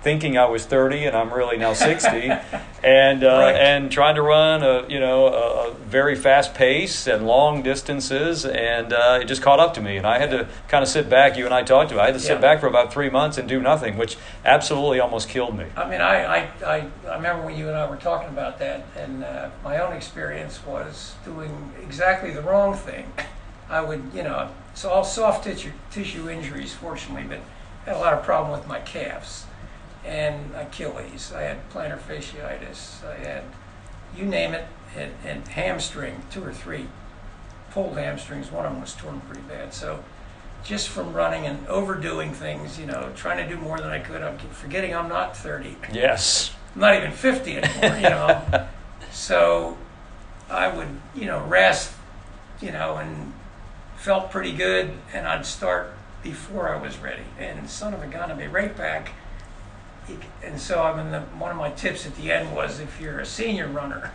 thinking 0.02 0.36
I 0.36 0.46
was 0.46 0.66
30, 0.66 1.04
and 1.04 1.16
I'm 1.16 1.32
really 1.32 1.56
now 1.56 1.72
60, 1.72 2.32
and 2.82 3.22
uh, 3.24 3.28
Right. 3.28 3.56
and 3.56 3.90
trying 3.92 4.14
to 4.14 4.22
run 4.22 4.62
a 4.62 4.86
you 4.88 4.98
know 5.00 5.26
a, 5.26 5.68
a 5.70 5.74
very 5.74 6.14
fast 6.16 6.54
pace 6.54 7.06
and 7.06 7.26
long 7.26 7.62
distances, 7.62 8.44
and 8.46 8.92
uh, 8.92 9.18
it 9.20 9.26
just 9.26 9.42
caught 9.42 9.60
up 9.60 9.74
to 9.74 9.80
me, 9.80 9.96
and 9.96 10.06
I 10.06 10.18
had 10.18 10.30
to 10.30 10.48
kind 10.68 10.82
of 10.82 10.88
sit 10.88 11.10
back. 11.10 11.36
You 11.36 11.44
and 11.44 11.54
I 11.54 11.62
talked 11.62 11.92
about. 11.92 12.00
it. 12.00 12.04
I 12.04 12.06
had 12.06 12.14
to 12.14 12.20
sit 12.20 12.34
Yeah. 12.36 12.40
back 12.40 12.60
for 12.60 12.66
about 12.66 12.92
three 12.92 13.10
months 13.10 13.38
and 13.38 13.48
do 13.48 13.60
nothing, 13.60 13.98
which 13.98 14.16
absolutely 14.44 15.00
almost 15.00 15.28
killed 15.28 15.56
me. 15.58 15.66
I 15.76 15.88
mean, 15.88 16.00
I, 16.00 16.24
I, 16.24 16.48
I, 16.66 16.86
I 17.08 17.14
remember 17.16 17.44
when 17.44 17.56
you 17.56 17.68
and 17.68 17.76
I 17.76 17.88
were 17.88 17.96
talking 17.96 18.28
about 18.28 18.58
that, 18.60 18.84
and 18.96 19.24
uh, 19.24 19.50
my 19.64 19.78
own 19.78 19.92
experience 19.92 20.64
was 20.64 21.14
doing 21.24 21.72
exactly 21.82 22.30
the 22.30 22.42
wrong 22.42 22.74
thing. 22.74 23.12
I 23.68 23.80
would, 23.82 24.10
you 24.14 24.22
know, 24.22 24.48
it's 24.72 24.84
all 24.84 25.04
soft 25.04 25.44
tissue, 25.44 25.70
tissue 25.90 26.28
injuries, 26.30 26.72
fortunately, 26.74 27.24
but 27.28 27.40
I 27.86 27.90
had 27.90 27.96
a 27.96 28.00
lot 28.00 28.14
of 28.14 28.22
problem 28.24 28.52
with 28.58 28.66
my 28.66 28.80
calves 28.80 29.44
and 30.04 30.54
Achilles. 30.54 31.32
I 31.32 31.42
had 31.42 31.70
plantar 31.70 31.98
fasciitis. 31.98 33.04
I 33.06 33.16
had, 33.16 33.44
you 34.16 34.24
name 34.24 34.54
it, 34.54 34.66
and, 34.96 35.12
and 35.24 35.46
hamstring, 35.48 36.22
two 36.30 36.44
or 36.44 36.52
three 36.52 36.86
pulled 37.70 37.96
hamstrings. 37.96 38.50
One 38.50 38.66
of 38.66 38.72
them 38.72 38.80
was 38.80 38.94
torn 38.94 39.20
pretty 39.22 39.42
bad. 39.42 39.72
So 39.72 40.02
just 40.64 40.88
from 40.88 41.12
running 41.12 41.46
and 41.46 41.66
overdoing 41.68 42.32
things, 42.32 42.78
you 42.78 42.86
know, 42.86 43.10
trying 43.14 43.38
to 43.38 43.54
do 43.54 43.60
more 43.60 43.78
than 43.78 43.88
I 43.88 43.98
could. 43.98 44.22
I'm 44.22 44.38
forgetting 44.38 44.94
I'm 44.94 45.08
not 45.08 45.36
30. 45.36 45.76
Yes. 45.92 46.54
I'm 46.74 46.80
not 46.80 46.96
even 46.96 47.12
50 47.12 47.56
anymore, 47.58 47.96
you 47.96 48.10
know. 48.10 48.66
so 49.12 49.78
I 50.48 50.68
would, 50.68 50.88
you 51.14 51.26
know, 51.26 51.44
rest, 51.44 51.92
you 52.60 52.72
know, 52.72 52.96
and 52.96 53.32
felt 53.96 54.30
pretty 54.30 54.52
good, 54.52 54.92
and 55.12 55.26
I'd 55.26 55.46
start 55.46 55.94
before 56.22 56.68
I 56.68 56.80
was 56.80 56.98
ready. 56.98 57.22
And 57.38 57.68
son 57.68 57.94
of 57.94 58.02
a 58.02 58.06
gun, 58.06 58.30
I'd 58.30 58.38
be 58.38 58.46
right 58.46 58.76
back. 58.76 59.12
And 60.42 60.60
so 60.60 60.82
I 60.82 60.96
mean, 60.96 61.12
the, 61.12 61.20
one 61.20 61.50
of 61.50 61.56
my 61.56 61.70
tips 61.70 62.06
at 62.06 62.16
the 62.16 62.32
end 62.32 62.54
was 62.54 62.80
if 62.80 63.00
you're 63.00 63.20
a 63.20 63.26
senior 63.26 63.68
runner, 63.68 64.12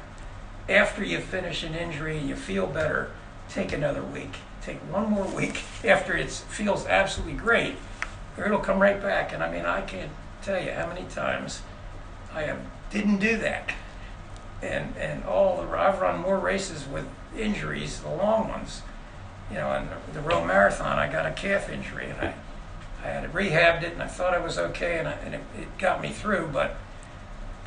after 0.68 1.04
you 1.04 1.20
finish 1.20 1.64
an 1.64 1.76
injury 1.76 2.18
and 2.18 2.28
you 2.28 2.36
feel 2.36 2.68
better, 2.68 3.12
take 3.50 3.72
another 3.72 4.04
week. 4.04 4.36
Take 4.62 4.78
one 4.92 5.12
more 5.12 5.28
week 5.28 5.64
after 5.84 6.16
it 6.16 6.32
feels 6.32 6.86
absolutely 6.88 7.36
great, 7.36 7.76
or 8.38 8.46
it'll 8.46 8.60
come 8.60 8.80
right 8.80 9.02
back. 9.02 9.32
And 9.34 9.44
I 9.44 9.52
mean, 9.52 9.66
I 9.66 9.82
can't 9.82 10.12
tell 10.42 10.62
you 10.62 10.72
how 10.72 10.88
many 10.88 11.06
times 11.10 11.62
I 12.34 12.44
have, 12.44 12.60
didn't 12.92 13.20
do 13.20 13.38
that. 13.38 13.72
And 14.62 14.96
and 14.98 15.24
all 15.26 15.62
the 15.62 15.68
I've 15.78 16.02
run 16.02 16.22
more 16.22 16.40
races 16.40 16.88
with 16.88 17.06
injuries, 17.38 18.00
the 18.00 18.10
long 18.10 18.50
ones. 18.50 18.82
You 19.52 19.58
know, 19.58 19.72
and 19.74 19.90
the, 19.90 20.20
the 20.20 20.22
Rome 20.22 20.48
Marathon, 20.48 20.98
I 20.98 21.12
got 21.12 21.28
a 21.28 21.32
calf 21.32 21.70
injury, 21.70 22.10
and 22.10 22.20
I 22.20 22.34
I 23.06 23.10
had 23.10 23.32
rehabbed 23.34 23.84
it, 23.84 23.94
and 23.94 24.02
I 24.02 24.08
thought 24.08 24.34
I 24.34 24.40
was 24.40 24.58
okay, 24.58 24.98
and, 24.98 25.08
I, 25.08 25.12
and 25.12 25.36
it, 25.36 25.42
it 25.60 25.78
got 25.78 26.02
me 26.02 26.10
through. 26.10 26.50
But 26.52 26.76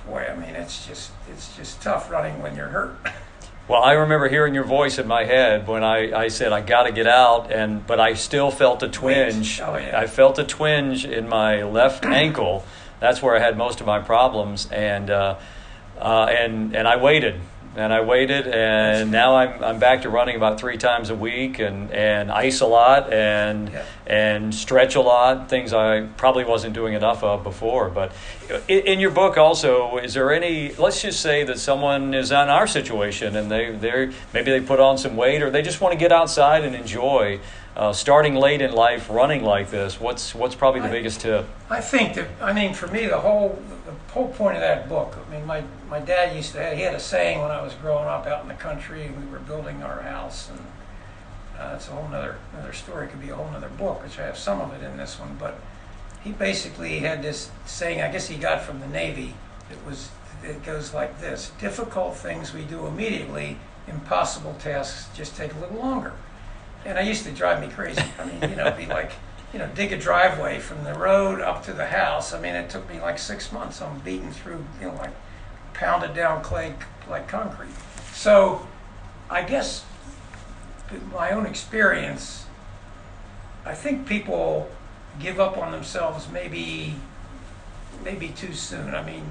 boy, 0.06 0.26
I 0.28 0.34
mean, 0.34 0.54
it's 0.56 0.86
just 0.86 1.12
it's 1.30 1.56
just 1.56 1.80
tough 1.80 2.10
running 2.10 2.42
when 2.42 2.56
you're 2.56 2.68
hurt. 2.68 2.96
Well, 3.68 3.82
I 3.82 3.92
remember 3.92 4.28
hearing 4.28 4.54
your 4.54 4.64
voice 4.64 4.98
in 4.98 5.06
my 5.06 5.24
head 5.24 5.68
when 5.68 5.84
I, 5.84 6.12
I 6.24 6.28
said 6.28 6.52
I 6.52 6.62
got 6.62 6.84
to 6.84 6.92
get 6.92 7.06
out, 7.06 7.52
and 7.52 7.86
but 7.86 8.00
I 8.00 8.14
still 8.14 8.50
felt 8.50 8.82
a 8.82 8.88
twinge. 8.88 9.60
Oh, 9.60 9.76
yeah. 9.76 9.98
I 9.98 10.06
felt 10.06 10.38
a 10.38 10.44
twinge 10.44 11.04
in 11.04 11.28
my 11.28 11.62
left 11.62 12.04
ankle. 12.06 12.64
That's 12.98 13.22
where 13.22 13.36
I 13.36 13.38
had 13.38 13.56
most 13.56 13.80
of 13.80 13.86
my 13.86 14.00
problems, 14.00 14.68
and 14.72 15.08
uh, 15.08 15.38
uh, 15.98 16.24
and 16.24 16.74
and 16.74 16.88
I 16.88 16.96
waited 16.96 17.40
and 17.76 17.92
I 17.92 18.00
waited, 18.00 18.46
and 18.48 19.10
now 19.10 19.36
I'm 19.36 19.62
I'm 19.62 19.78
back 19.78 20.02
to 20.02 20.10
running 20.10 20.36
about 20.36 20.58
three 20.58 20.76
times 20.76 21.10
a 21.10 21.14
week, 21.14 21.58
and 21.58 21.90
and 21.92 22.30
ice 22.30 22.60
a 22.60 22.66
lot, 22.66 23.12
and 23.12 23.70
Yeah. 23.72 23.82
and 24.06 24.54
stretch 24.54 24.94
a 24.96 25.00
lot. 25.00 25.48
Things 25.48 25.72
I 25.72 26.02
probably 26.16 26.44
wasn't 26.44 26.74
doing 26.74 26.94
enough 26.94 27.22
of 27.22 27.42
before. 27.44 27.88
But 27.90 28.12
in, 28.68 28.80
in 28.80 29.00
your 29.00 29.10
book, 29.10 29.36
also, 29.36 29.98
is 29.98 30.14
there 30.14 30.32
any? 30.32 30.72
Let's 30.74 31.02
just 31.02 31.20
say 31.20 31.44
that 31.44 31.58
someone 31.58 32.14
is 32.14 32.30
in 32.30 32.36
our 32.36 32.66
situation, 32.66 33.36
and 33.36 33.50
they 33.50 33.70
they 33.72 34.10
maybe 34.32 34.50
they 34.50 34.60
put 34.60 34.80
on 34.80 34.98
some 34.98 35.16
weight, 35.16 35.42
or 35.42 35.50
they 35.50 35.62
just 35.62 35.80
want 35.80 35.92
to 35.92 35.98
get 35.98 36.12
outside 36.12 36.64
and 36.64 36.74
enjoy. 36.74 37.40
Uh, 37.76 37.92
starting 37.92 38.34
late 38.34 38.60
in 38.60 38.72
life, 38.72 39.08
running 39.08 39.44
like 39.44 39.70
this, 39.70 40.00
what's 40.00 40.34
what's 40.34 40.56
probably 40.56 40.80
the 40.80 40.88
I- 40.88 40.90
biggest 40.90 41.20
tip? 41.20 41.46
I 41.70 41.80
think 41.80 42.14
that 42.14 42.26
I 42.42 42.52
mean 42.52 42.74
for 42.74 42.88
me 42.88 43.06
the 43.06 43.18
whole 43.18 43.56
the 43.86 43.92
whole 44.08 44.28
point 44.28 44.56
of 44.56 44.62
that 44.62 44.88
book. 44.88 45.16
I 45.26 45.30
mean 45.30 45.46
my 45.46 45.62
my 45.88 46.00
dad 46.00 46.34
used 46.34 46.52
to 46.52 46.74
he 46.74 46.82
had 46.82 46.94
a 46.94 47.00
saying 47.00 47.40
when 47.40 47.50
I 47.50 47.62
was 47.62 47.74
growing 47.74 48.06
up 48.06 48.26
out 48.26 48.42
in 48.42 48.48
the 48.48 48.54
country 48.54 49.04
and 49.06 49.22
we 49.22 49.30
were 49.30 49.40
building 49.40 49.82
our 49.82 50.02
house 50.02 50.50
and 50.50 50.60
uh, 51.58 51.74
it's 51.74 51.88
a 51.88 51.90
whole 51.90 52.08
nother 52.08 52.36
another 52.52 52.72
story. 52.72 53.06
It 53.06 53.10
could 53.10 53.20
be 53.20 53.30
a 53.30 53.34
whole 53.34 53.50
nother 53.50 53.68
book, 53.68 54.02
which 54.02 54.18
I 54.18 54.26
have 54.26 54.38
some 54.38 54.60
of 54.60 54.72
it 54.72 54.84
in 54.84 54.96
this 54.96 55.18
one. 55.18 55.36
But 55.38 55.58
he 56.22 56.30
basically 56.32 57.00
had 57.00 57.22
this 57.22 57.50
saying. 57.66 58.00
I 58.00 58.10
guess 58.10 58.28
he 58.28 58.36
got 58.36 58.62
from 58.62 58.80
the 58.80 58.86
Navy. 58.86 59.34
It 59.70 59.78
was 59.86 60.10
it 60.44 60.62
goes 60.62 60.94
like 60.94 61.20
this: 61.20 61.50
difficult 61.60 62.16
things 62.16 62.54
we 62.54 62.62
do 62.62 62.86
immediately, 62.86 63.56
impossible 63.88 64.54
tasks 64.60 65.08
just 65.16 65.36
take 65.36 65.52
a 65.54 65.58
little 65.58 65.78
longer. 65.78 66.12
And 66.84 66.96
I 66.96 67.02
used 67.02 67.24
to 67.24 67.32
drive 67.32 67.60
me 67.60 67.68
crazy. 67.74 68.04
I 68.18 68.24
mean, 68.24 68.50
you 68.50 68.56
know, 68.56 68.70
be 68.70 68.86
like, 68.86 69.12
you 69.52 69.58
know, 69.58 69.68
dig 69.74 69.92
a 69.92 69.98
driveway 69.98 70.58
from 70.58 70.84
the 70.84 70.94
road 70.94 71.40
up 71.40 71.64
to 71.64 71.72
the 71.72 71.86
house. 71.86 72.34
I 72.34 72.40
mean, 72.40 72.54
it 72.54 72.68
took 72.68 72.88
me 72.88 73.00
like 73.00 73.18
six 73.18 73.50
months. 73.50 73.80
I'm 73.80 73.98
beating 74.00 74.30
through, 74.30 74.64
you 74.80 74.88
know, 74.88 74.94
like 74.94 75.12
pounded 75.74 76.14
down 76.14 76.42
clay 76.42 76.74
like 77.08 77.28
concrete. 77.28 77.72
So 78.12 78.66
I 79.30 79.42
guess 79.42 79.84
my 81.12 81.30
own 81.30 81.46
experience, 81.46 82.46
I 83.64 83.74
think 83.74 84.06
people 84.06 84.70
give 85.18 85.40
up 85.40 85.56
on 85.56 85.72
themselves 85.72 86.28
maybe 86.30 86.94
maybe 88.04 88.28
too 88.28 88.52
soon. 88.52 88.94
I 88.94 89.02
mean, 89.02 89.24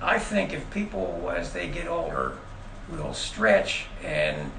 I 0.00 0.18
think 0.18 0.52
if 0.52 0.68
people, 0.70 1.32
as 1.34 1.52
they 1.52 1.68
get 1.68 1.86
older, 1.86 2.36
will 2.90 3.14
stretch 3.14 3.86
and 4.04 4.50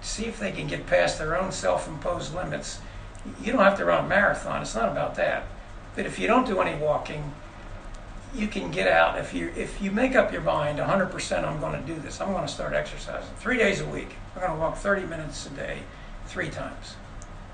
see 0.00 0.24
if 0.24 0.38
they 0.38 0.50
can 0.52 0.66
get 0.66 0.86
past 0.86 1.18
their 1.18 1.38
own 1.38 1.52
self-imposed 1.52 2.34
limits. 2.34 2.80
You 3.42 3.52
don't 3.52 3.62
have 3.62 3.76
to 3.78 3.84
run 3.84 4.04
a 4.04 4.08
marathon. 4.08 4.62
It's 4.62 4.74
not 4.74 4.90
about 4.90 5.14
that. 5.16 5.44
But 5.94 6.06
if 6.06 6.18
you 6.18 6.26
don't 6.26 6.46
do 6.46 6.60
any 6.60 6.80
walking, 6.80 7.34
you 8.34 8.46
can 8.46 8.70
get 8.70 8.86
out. 8.86 9.18
If 9.18 9.34
you 9.34 9.52
if 9.56 9.80
you 9.80 9.90
make 9.90 10.14
up 10.14 10.32
your 10.32 10.42
mind, 10.42 10.78
100%, 10.78 11.44
I'm 11.44 11.60
going 11.60 11.80
to 11.80 11.86
do 11.86 11.98
this. 12.00 12.20
I'm 12.20 12.32
going 12.32 12.46
to 12.46 12.52
start 12.52 12.72
exercising 12.74 13.30
three 13.38 13.56
days 13.56 13.80
a 13.80 13.86
week. 13.86 14.10
I'm 14.34 14.42
going 14.42 14.52
to 14.52 14.58
walk 14.58 14.76
30 14.76 15.06
minutes 15.06 15.46
a 15.46 15.50
day, 15.50 15.78
three 16.26 16.50
times. 16.50 16.96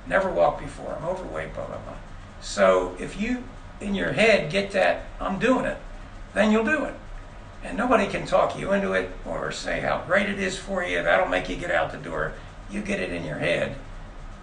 Never 0.06 0.30
walked 0.30 0.60
before. 0.60 0.96
I'm 1.00 1.06
overweight. 1.06 1.54
Blah 1.54 1.66
blah 1.66 1.78
blah. 1.78 1.96
So 2.40 2.96
if 2.98 3.20
you 3.20 3.44
in 3.80 3.94
your 3.94 4.12
head 4.12 4.50
get 4.50 4.72
that 4.72 5.06
I'm 5.20 5.38
doing 5.38 5.64
it, 5.64 5.78
then 6.34 6.52
you'll 6.52 6.64
do 6.64 6.84
it. 6.84 6.94
And 7.62 7.78
nobody 7.78 8.06
can 8.06 8.26
talk 8.26 8.58
you 8.58 8.72
into 8.72 8.92
it 8.92 9.10
or 9.24 9.50
say 9.50 9.80
how 9.80 10.04
great 10.06 10.28
it 10.28 10.38
is 10.38 10.58
for 10.58 10.84
you. 10.84 11.02
That'll 11.02 11.28
make 11.28 11.48
you 11.48 11.56
get 11.56 11.70
out 11.70 11.92
the 11.92 11.98
door. 11.98 12.34
You 12.70 12.82
get 12.82 13.00
it 13.00 13.10
in 13.10 13.24
your 13.24 13.38
head 13.38 13.76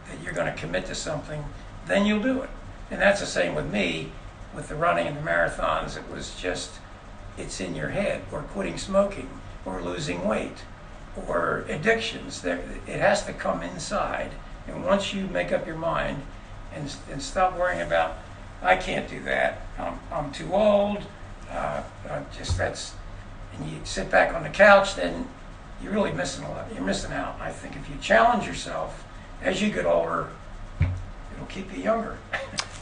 that 0.10 0.22
you're 0.24 0.34
going 0.34 0.52
to 0.52 0.60
commit 0.60 0.86
to 0.88 0.96
something, 0.96 1.44
then 1.88 2.06
you'll 2.06 2.22
do 2.22 2.42
it. 2.42 2.50
And 2.90 3.02
that's 3.02 3.20
the 3.20 3.26
same 3.26 3.56
with 3.56 3.72
me 3.72 4.12
with 4.56 4.68
the 4.68 4.76
running 4.76 5.08
and 5.08 5.18
the 5.18 5.22
marathons. 5.22 5.98
It 5.98 6.10
was 6.12 6.36
just, 6.36 6.72
it's 7.38 7.62
in 7.62 7.76
your 7.76 7.90
head, 7.90 8.24
or 8.32 8.42
quitting 8.42 8.78
smoking, 8.78 9.30
or 9.66 9.82
losing 9.82 10.28
weight, 10.28 10.64
or 11.28 11.66
addictions. 11.70 12.44
It 12.44 12.60
has 12.88 13.26
to 13.26 13.34
come 13.34 13.64
inside. 13.64 14.32
And 14.68 14.86
once 14.86 15.14
you 15.14 15.28
make 15.28 15.52
up 15.52 15.66
your 15.66 15.78
mind 15.78 16.22
and, 16.74 16.94
and 17.12 17.22
stop 17.22 17.58
worrying 17.58 17.82
about, 17.82 18.18
I 18.62 18.76
can't 18.76 19.10
do 19.10 19.24
that, 19.24 19.62
I'm, 19.80 20.00
I'm 20.12 20.32
too 20.32 20.54
old, 20.54 21.04
uh, 21.50 21.82
uh, 22.08 22.22
just 22.38 22.58
that's, 22.58 22.94
and 23.58 23.70
you 23.70 23.80
sit 23.84 24.12
back 24.12 24.36
on 24.36 24.44
the 24.44 24.50
couch, 24.50 24.96
then 24.96 25.28
you're 25.82 25.92
really 25.92 26.12
missing 26.12 26.46
a 26.46 26.50
lot. 26.50 26.68
You're 26.74 26.84
missing 26.84 27.12
out. 27.12 27.38
I 27.42 27.52
think 27.52 27.76
if 27.76 27.90
you 27.90 27.96
challenge 28.02 28.46
yourself 28.46 29.04
as 29.42 29.62
you 29.62 29.72
get 29.72 29.86
older, 29.86 30.28
it'll 30.80 31.46
keep 31.48 31.76
you 31.76 31.84
younger. 31.84 32.18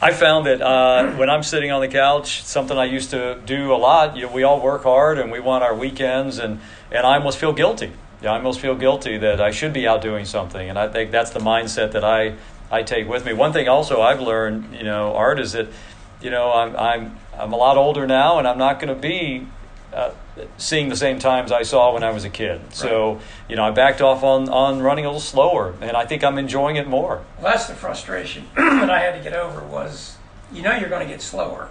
I 0.02 0.12
found 0.12 0.46
that 0.46 0.62
uh, 0.62 1.12
when 1.16 1.28
I'm 1.28 1.42
sitting 1.42 1.70
on 1.70 1.82
the 1.82 1.88
couch, 1.88 2.42
something 2.42 2.78
I 2.78 2.86
used 2.86 3.10
to 3.10 3.38
do 3.44 3.74
a 3.74 3.76
lot. 3.76 4.16
You 4.16 4.26
know, 4.26 4.32
we 4.32 4.44
all 4.44 4.62
work 4.62 4.84
hard 4.84 5.18
and 5.18 5.30
we 5.30 5.40
want 5.40 5.62
our 5.62 5.74
weekends, 5.74 6.38
and 6.38 6.60
and 6.90 7.06
I 7.06 7.16
almost 7.16 7.36
feel 7.38 7.52
guilty. 7.52 7.92
Yeah, 8.22 8.32
I 8.32 8.36
almost 8.36 8.60
feel 8.60 8.74
guilty 8.74 9.18
that 9.18 9.40
I 9.42 9.50
should 9.50 9.74
be 9.74 9.86
out 9.86 10.00
doing 10.00 10.24
something, 10.24 10.70
and 10.70 10.78
I 10.78 10.88
think 10.88 11.10
that's 11.10 11.30
the 11.30 11.40
mindset 11.40 11.92
that 11.92 12.04
I 12.04 12.36
I 12.70 12.82
take 12.82 13.08
with 13.08 13.26
me. 13.26 13.34
One 13.34 13.52
thing 13.52 13.68
also 13.68 14.00
I've 14.00 14.20
learned, 14.20 14.74
you 14.74 14.84
know, 14.84 15.14
art 15.14 15.38
is 15.38 15.52
that, 15.52 15.68
you 16.22 16.30
know, 16.30 16.50
I'm 16.50 16.74
I'm 16.76 17.18
I'm 17.38 17.52
a 17.52 17.56
lot 17.56 17.76
older 17.76 18.06
now, 18.06 18.38
and 18.38 18.48
I'm 18.48 18.58
not 18.58 18.80
going 18.80 18.94
to 18.94 19.00
be 19.00 19.46
uh, 19.92 20.12
seeing 20.56 20.88
the 20.88 20.96
same 20.96 21.18
times 21.18 21.52
I 21.52 21.62
saw 21.62 21.94
when 21.94 22.02
I 22.02 22.10
was 22.10 22.24
a 22.24 22.30
kid. 22.30 22.60
So, 22.72 23.20
you 23.48 23.56
know, 23.56 23.64
I 23.64 23.70
backed 23.70 24.00
off 24.00 24.22
on, 24.22 24.48
on 24.48 24.80
running 24.80 25.04
a 25.04 25.08
little 25.08 25.20
slower, 25.20 25.74
and 25.80 25.96
I 25.96 26.06
think 26.06 26.24
I'm 26.24 26.38
enjoying 26.38 26.76
it 26.76 26.86
more. 26.86 27.22
Well, 27.40 27.52
that's 27.52 27.66
the 27.66 27.74
frustration 27.74 28.46
that 28.56 28.90
I 28.90 29.00
had 29.00 29.16
to 29.16 29.22
get 29.22 29.34
over 29.34 29.62
was, 29.64 30.16
you 30.52 30.62
know, 30.62 30.74
you're 30.74 30.88
going 30.88 31.06
to 31.06 31.12
get 31.12 31.22
slower. 31.22 31.68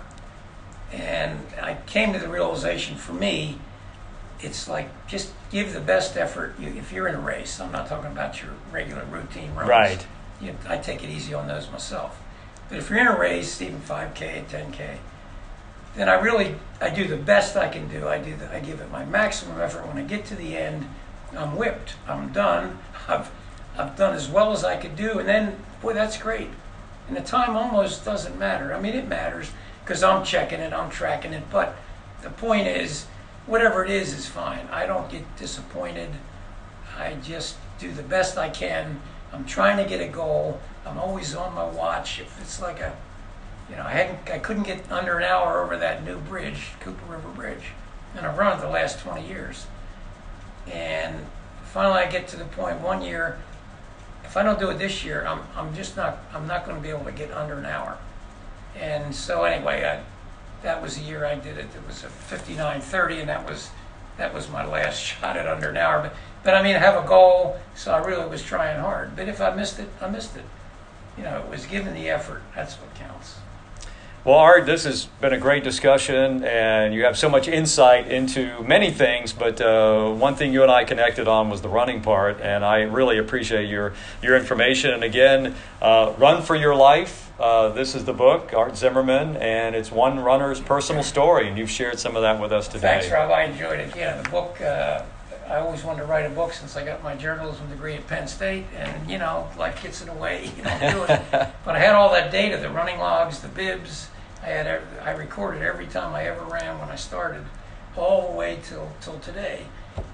And 0.92 1.40
I 1.62 1.76
came 1.86 2.14
to 2.14 2.20
the 2.20 2.30
realization 2.30 2.96
for 2.96 3.14
me, 3.14 3.60
it's 4.42 4.68
like 4.68 4.90
just 5.08 5.34
give 5.52 5.74
the 5.74 5.82
best 5.82 6.18
effort. 6.18 6.56
You, 6.60 6.70
if 6.70 6.92
you're 6.92 7.08
in 7.08 7.16
a 7.16 7.20
race, 7.20 7.60
I'm 7.60 7.72
not 7.72 7.88
talking 7.88 8.12
about 8.12 8.42
your 8.42 8.52
regular 8.72 9.06
routine 9.06 9.54
runs. 9.54 9.70
Right. 9.70 10.08
You, 10.42 10.56
I 10.68 10.78
take 10.78 11.04
it 11.04 11.10
easy 11.10 11.34
on 11.34 11.48
those 11.48 11.70
myself. 11.70 12.22
But 12.70 12.78
if 12.78 12.90
you're 12.90 13.00
in 13.00 13.08
a 13.08 13.18
race, 13.18 13.62
even 13.62 13.80
5K, 13.80 14.46
10K, 14.46 14.98
then 15.96 16.10
I 16.10 16.16
really 16.16 16.56
I 16.82 16.90
do 16.90 17.08
the 17.08 17.18
best 17.18 17.56
I 17.56 17.68
can 17.68 17.88
do. 17.88 18.08
I 18.08 18.20
do 18.20 18.36
the, 18.36 18.54
I 18.54 18.60
give 18.60 18.80
it 18.80 18.92
my 18.92 19.06
maximum 19.06 19.60
effort. 19.60 19.86
When 19.88 19.98
I 19.98 20.04
get 20.04 20.26
to 20.26 20.36
the 20.36 20.58
end, 20.58 20.88
I'm 21.38 21.56
whipped. 21.56 21.96
I'm 22.08 22.32
done. 22.32 22.80
I've 23.08 23.32
I've 23.78 23.96
done 23.96 24.14
as 24.14 24.28
well 24.28 24.52
as 24.52 24.64
I 24.64 24.76
could 24.78 24.96
do, 24.96 25.20
and 25.20 25.28
then 25.28 25.58
boy, 25.82 25.94
that's 25.94 26.18
great. 26.18 26.50
And 27.08 27.18
the 27.18 27.22
time 27.22 27.56
almost 27.56 28.06
doesn't 28.06 28.38
matter. 28.38 28.74
I 28.74 28.80
mean, 28.80 28.94
it 28.94 29.08
matters 29.08 29.52
because 29.84 30.04
I'm 30.04 30.24
checking 30.24 30.60
it, 30.60 30.74
I'm 30.74 30.90
tracking 30.90 31.34
it. 31.34 31.44
But 31.52 31.76
the 32.22 32.30
point 32.30 32.68
is, 32.68 33.06
whatever 33.48 33.84
it 33.84 33.90
is 33.90 34.14
is 34.14 34.28
fine. 34.28 34.68
I 34.72 34.86
don't 34.86 35.10
get 35.10 35.24
disappointed. 35.38 36.10
I 36.98 37.16
just 37.24 37.56
do 37.80 37.92
the 37.92 38.04
best 38.04 38.38
I 38.38 38.50
can. 38.50 39.02
I'm 39.34 39.46
trying 39.46 39.78
to 39.78 39.90
get 39.90 40.02
a 40.02 40.08
goal. 40.08 40.60
I'm 40.86 40.98
always 40.98 41.34
on 41.34 41.54
my 41.54 41.66
watch. 41.66 42.20
If 42.20 42.40
it's 42.42 42.62
like 42.62 42.80
a 42.80 42.96
you 43.70 43.76
know, 43.76 43.84
I 43.84 43.92
hadn't, 43.92 44.30
I 44.30 44.40
couldn't 44.40 44.64
get 44.64 44.92
under 44.92 45.18
an 45.18 45.24
hour 45.24 45.64
over 45.64 45.78
that 45.78 46.04
new 46.04 46.18
bridge, 46.18 46.72
Cooper 46.80 47.12
River 47.12 47.30
Bridge, 47.30 47.74
and 48.16 48.26
I've 48.26 48.38
run 48.38 48.58
it 48.58 48.62
the 48.62 48.70
last 48.70 49.00
20 49.00 49.28
years. 49.28 49.68
And 50.72 51.26
finally, 51.66 52.00
I 52.00 52.10
get 52.10 52.28
to 52.30 52.38
the 52.38 52.46
point 52.46 52.80
one 52.82 53.02
year. 53.02 53.40
If 54.24 54.38
I 54.38 54.44
don't 54.44 54.60
do 54.60 54.70
it 54.70 54.78
this 54.78 55.04
year, 55.04 55.26
I'm, 55.26 55.42
I'm 55.56 55.76
just 55.76 55.96
not, 55.96 56.20
I'm 56.34 56.48
not 56.48 56.66
going 56.66 56.78
to 56.78 56.84
be 56.84 56.90
able 56.90 57.06
to 57.06 57.12
get 57.12 57.32
under 57.32 57.56
an 57.56 57.66
hour. 57.66 57.98
And 58.76 59.14
so 59.14 59.44
anyway, 59.44 59.86
I, 59.86 60.04
that 60.64 60.82
was 60.82 60.98
the 60.98 61.04
year 61.04 61.26
I 61.26 61.36
did 61.36 61.58
it. 61.58 61.66
It 61.66 61.88
was 61.88 62.04
a 62.04 62.08
59:30, 62.08 63.22
and 63.22 63.30
that 63.30 63.48
was, 63.48 63.70
that 64.18 64.34
was 64.34 64.50
my 64.50 64.66
last 64.66 65.00
shot 65.04 65.38
at 65.38 65.48
under 65.48 65.70
an 65.70 65.78
hour. 65.78 66.02
But, 66.02 66.14
but 66.44 66.54
I 66.54 66.64
mean, 66.64 66.76
I 66.76 66.80
have 66.80 67.04
a 67.04 67.08
goal, 67.08 67.60
so 67.76 67.92
I 67.92 68.06
really 68.06 68.28
was 68.28 68.44
trying 68.44 68.80
hard. 68.80 69.16
But 69.16 69.28
if 69.28 69.42
I 69.42 69.54
missed 69.56 69.80
it, 69.80 69.90
I 70.02 70.10
missed 70.10 70.36
it. 70.36 70.46
You 71.18 71.24
know, 71.24 71.40
it 71.40 71.50
was 71.50 71.66
given 71.66 71.94
the 71.94 72.10
effort. 72.10 72.42
That's 72.56 72.76
what 72.76 72.94
counts. 72.96 73.36
Well, 74.26 74.38
Art, 74.38 74.66
this 74.66 74.84
has 74.84 75.06
been 75.22 75.32
a 75.32 75.38
great 75.38 75.64
discussion, 75.64 76.44
and 76.44 76.94
you 76.94 77.06
have 77.06 77.18
so 77.18 77.30
much 77.30 77.48
insight 77.48 78.12
into 78.12 78.62
many 78.62 78.92
things. 78.92 79.32
But 79.32 79.62
uh, 79.62 80.12
one 80.12 80.36
thing 80.36 80.52
you 80.52 80.62
and 80.62 80.70
I 80.70 80.84
connected 80.84 81.30
on 81.30 81.50
was 81.50 81.62
the 81.62 81.70
running 81.70 82.02
part, 82.02 82.42
and 82.42 82.66
I 82.66 82.82
really 82.82 83.18
appreciate 83.18 83.70
your 83.70 83.94
your 84.22 84.36
information. 84.36 84.92
And 84.92 85.06
again, 85.06 85.56
uh, 85.82 86.14
run 86.18 86.42
for 86.44 86.56
your 86.56 86.76
life. 86.76 87.32
Uh, 87.40 87.70
this 87.70 87.96
is 87.96 88.04
the 88.04 88.14
book, 88.14 88.54
Art 88.54 88.76
Zimmerman, 88.76 89.38
and 89.38 89.74
it's 89.74 89.90
one 89.90 90.20
runner's 90.20 90.60
personal 90.60 91.04
story, 91.04 91.48
and 91.48 91.58
you've 91.58 91.72
shared 91.72 91.98
some 91.98 92.18
of 92.18 92.22
that 92.24 92.42
with 92.42 92.52
us 92.52 92.68
today. 92.68 93.00
Thanks, 93.00 93.10
Rob. 93.10 93.32
I 93.32 93.44
enjoyed 93.46 93.80
it. 93.80 93.96
Yeah, 93.96 94.22
the 94.22 94.30
book. 94.30 94.60
I 95.50 95.56
always 95.56 95.84
wanted 95.84 96.02
to 96.02 96.06
write 96.06 96.28
a 96.28 96.30
book 96.30 96.54
since 96.54 96.78
I 96.78 96.86
got 96.86 97.04
my 97.04 97.16
journalism 97.16 97.68
degree 97.70 97.96
at 97.96 98.06
Penn 98.06 98.28
State, 98.28 98.66
and 98.76 99.10
you 99.10 99.18
know, 99.18 99.48
life 99.58 99.82
gets 99.82 100.00
in 100.02 100.08
the 100.08 100.14
way. 100.14 100.52
You 100.58 100.64
don't 100.64 100.80
do 100.80 101.04
it. 101.12 101.22
but 101.66 101.76
I 101.76 101.80
had 101.80 101.96
all 101.96 102.12
that 102.12 102.32
data, 102.32 102.58
the 102.58 102.70
running 102.70 103.00
logs, 103.00 103.40
the 103.40 103.48
bibs. 103.48 104.10
I 104.44 104.46
had 104.46 104.68
every, 104.68 105.00
I 105.00 105.12
recorded 105.12 105.64
every 105.64 105.88
time 105.88 106.14
I 106.14 106.26
ever 106.26 106.44
ran 106.44 106.78
when 106.80 106.90
I 106.90 106.96
started, 106.96 107.46
all 107.98 108.32
the 108.32 108.38
way 108.38 108.60
till 108.64 108.92
till 109.02 109.18
today, 109.20 109.66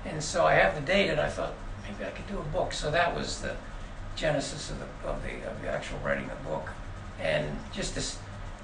and 0.05 0.23
so 0.23 0.45
I 0.45 0.53
have 0.53 0.73
the 0.73 0.81
data. 0.81 1.11
And 1.11 1.21
I 1.21 1.29
thought 1.29 1.53
maybe 1.83 2.05
I 2.05 2.11
could 2.11 2.27
do 2.27 2.39
a 2.39 2.57
book. 2.57 2.71
So 2.71 2.89
that 2.91 3.13
was 3.13 3.41
the 3.41 3.57
genesis 4.15 4.71
of 4.71 4.79
the 4.79 5.09
of 5.09 5.21
the, 5.21 5.49
of 5.49 5.61
the 5.61 5.67
actual 5.67 5.99
writing 5.99 6.29
the 6.29 6.49
book, 6.49 6.69
and 7.19 7.59
just 7.73 7.95
to 7.95 8.01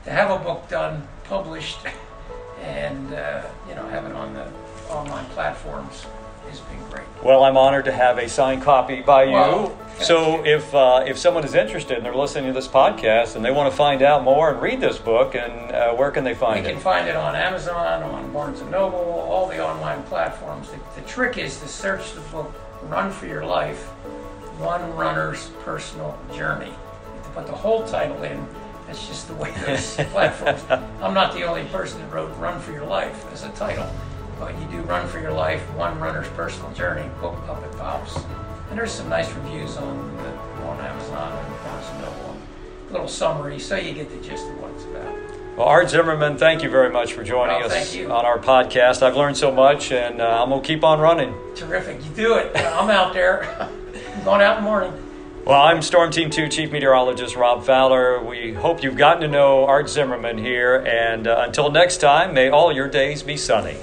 to 0.05 0.11
have 0.11 0.31
a 0.31 0.41
book 0.41 0.69
done, 0.69 1.05
published, 1.25 1.79
and 2.61 3.13
uh, 3.13 3.43
you 3.67 3.75
know 3.75 3.85
have 3.87 4.05
it 4.05 4.13
on 4.13 4.33
the 4.33 4.47
online 4.89 5.25
platforms 5.25 6.05
has 6.51 6.59
been 6.59 6.89
great. 6.89 7.05
Well, 7.23 7.43
I'm 7.43 7.57
honored 7.57 7.85
to 7.85 7.91
have 7.91 8.17
a 8.17 8.27
signed 8.29 8.61
copy 8.61 9.01
by 9.01 9.23
you. 9.23 9.31
Well, 9.31 9.77
so 9.99 10.43
if 10.45 10.73
uh, 10.73 11.03
if 11.05 11.17
someone 11.17 11.43
is 11.43 11.53
interested 11.53 11.97
and 11.97 12.05
they're 12.05 12.15
listening 12.15 12.47
to 12.47 12.53
this 12.53 12.67
podcast 12.67 13.35
and 13.35 13.45
they 13.45 13.51
want 13.51 13.71
to 13.71 13.77
find 13.77 14.01
out 14.01 14.23
more 14.23 14.51
and 14.51 14.61
read 14.61 14.81
this 14.81 14.97
book, 14.97 15.35
and 15.35 15.71
uh, 15.71 15.93
where 15.93 16.11
can 16.11 16.23
they 16.23 16.33
find 16.33 16.59
it? 16.65 16.69
You 16.69 16.73
can 16.73 16.81
find 16.81 17.07
it 17.07 17.15
on 17.15 17.35
Amazon, 17.35 18.03
on 18.03 18.31
Barnes 18.33 18.61
and 18.61 18.71
Noble, 18.71 18.97
all 18.97 19.47
the 19.47 19.63
online 19.63 20.01
platforms. 20.03 20.69
The, 20.71 21.01
the 21.01 21.07
trick 21.07 21.37
is 21.37 21.59
to 21.59 21.67
search 21.67 22.13
the 22.13 22.21
book 22.21 22.53
"Run 22.83 23.11
for 23.11 23.27
Your 23.27 23.45
Life: 23.45 23.89
One 24.57 24.95
Runner's 24.95 25.49
Personal 25.63 26.17
Journey." 26.33 26.67
You 26.67 26.73
have 27.17 27.23
to 27.25 27.29
put 27.31 27.45
the 27.47 27.53
whole 27.55 27.85
title 27.85 28.23
in. 28.23 28.43
That's 28.87 29.07
just 29.07 29.27
the 29.27 29.35
way 29.35 29.53
those 29.65 29.95
platforms. 30.11 30.63
I'm 31.01 31.13
not 31.13 31.33
the 31.33 31.43
only 31.43 31.65
person 31.65 32.01
that 32.01 32.11
wrote 32.11 32.35
"Run 32.37 32.59
for 32.59 32.71
Your 32.71 32.85
Life" 32.85 33.31
as 33.31 33.43
a 33.43 33.49
title. 33.49 33.87
But 34.41 34.59
you 34.59 34.65
do 34.69 34.81
Run 34.81 35.07
for 35.07 35.19
Your 35.19 35.33
Life, 35.33 35.61
One 35.75 35.99
Runner's 35.99 36.27
Personal 36.29 36.73
Journey, 36.73 37.07
book 37.21 37.37
up 37.47 37.63
at 37.63 37.71
Pops. 37.73 38.15
And 38.71 38.79
there's 38.79 38.91
some 38.91 39.07
nice 39.07 39.31
reviews 39.35 39.77
on 39.77 40.17
the, 40.17 40.29
on 40.63 40.79
Amazon 40.83 41.45
and 41.45 41.63
Barnes 41.63 41.85
& 41.91 42.01
Noble. 42.01 42.37
A 42.89 42.91
little 42.91 43.07
summary, 43.07 43.59
so 43.59 43.75
you 43.75 43.93
get 43.93 44.09
the 44.09 44.27
gist 44.27 44.47
of 44.47 44.59
what 44.59 44.71
it's 44.71 44.85
about. 44.85 45.15
Well, 45.55 45.67
Art 45.67 45.91
Zimmerman, 45.91 46.39
thank 46.39 46.63
you 46.63 46.71
very 46.71 46.89
much 46.89 47.13
for 47.13 47.23
joining 47.23 47.61
oh, 47.61 47.67
us 47.67 47.95
on 47.95 48.25
our 48.25 48.39
podcast. 48.39 49.03
I've 49.03 49.15
learned 49.15 49.37
so 49.37 49.51
much, 49.51 49.91
and 49.91 50.19
uh, 50.19 50.41
I'm 50.41 50.49
going 50.49 50.63
to 50.63 50.67
keep 50.67 50.83
on 50.83 50.99
running. 50.99 51.35
Terrific. 51.53 52.03
You 52.03 52.09
do 52.15 52.37
it. 52.37 52.51
I'm 52.55 52.89
out 52.89 53.13
there. 53.13 53.43
I'm 53.61 54.23
going 54.25 54.41
out 54.41 54.57
in 54.57 54.63
the 54.63 54.67
morning. 54.67 54.91
Well, 55.45 55.61
I'm 55.61 55.83
Storm 55.83 56.09
Team 56.09 56.31
2 56.31 56.49
Chief 56.49 56.71
Meteorologist 56.71 57.35
Rob 57.35 57.63
Fowler. 57.63 58.23
We 58.23 58.53
hope 58.53 58.81
you've 58.81 58.97
gotten 58.97 59.21
to 59.21 59.27
know 59.27 59.67
Art 59.67 59.87
Zimmerman 59.87 60.39
here, 60.39 60.77
and 60.77 61.27
uh, 61.27 61.43
until 61.45 61.69
next 61.69 61.97
time, 61.97 62.33
may 62.33 62.49
all 62.49 62.71
your 62.71 62.87
days 62.87 63.21
be 63.21 63.37
sunny. 63.37 63.77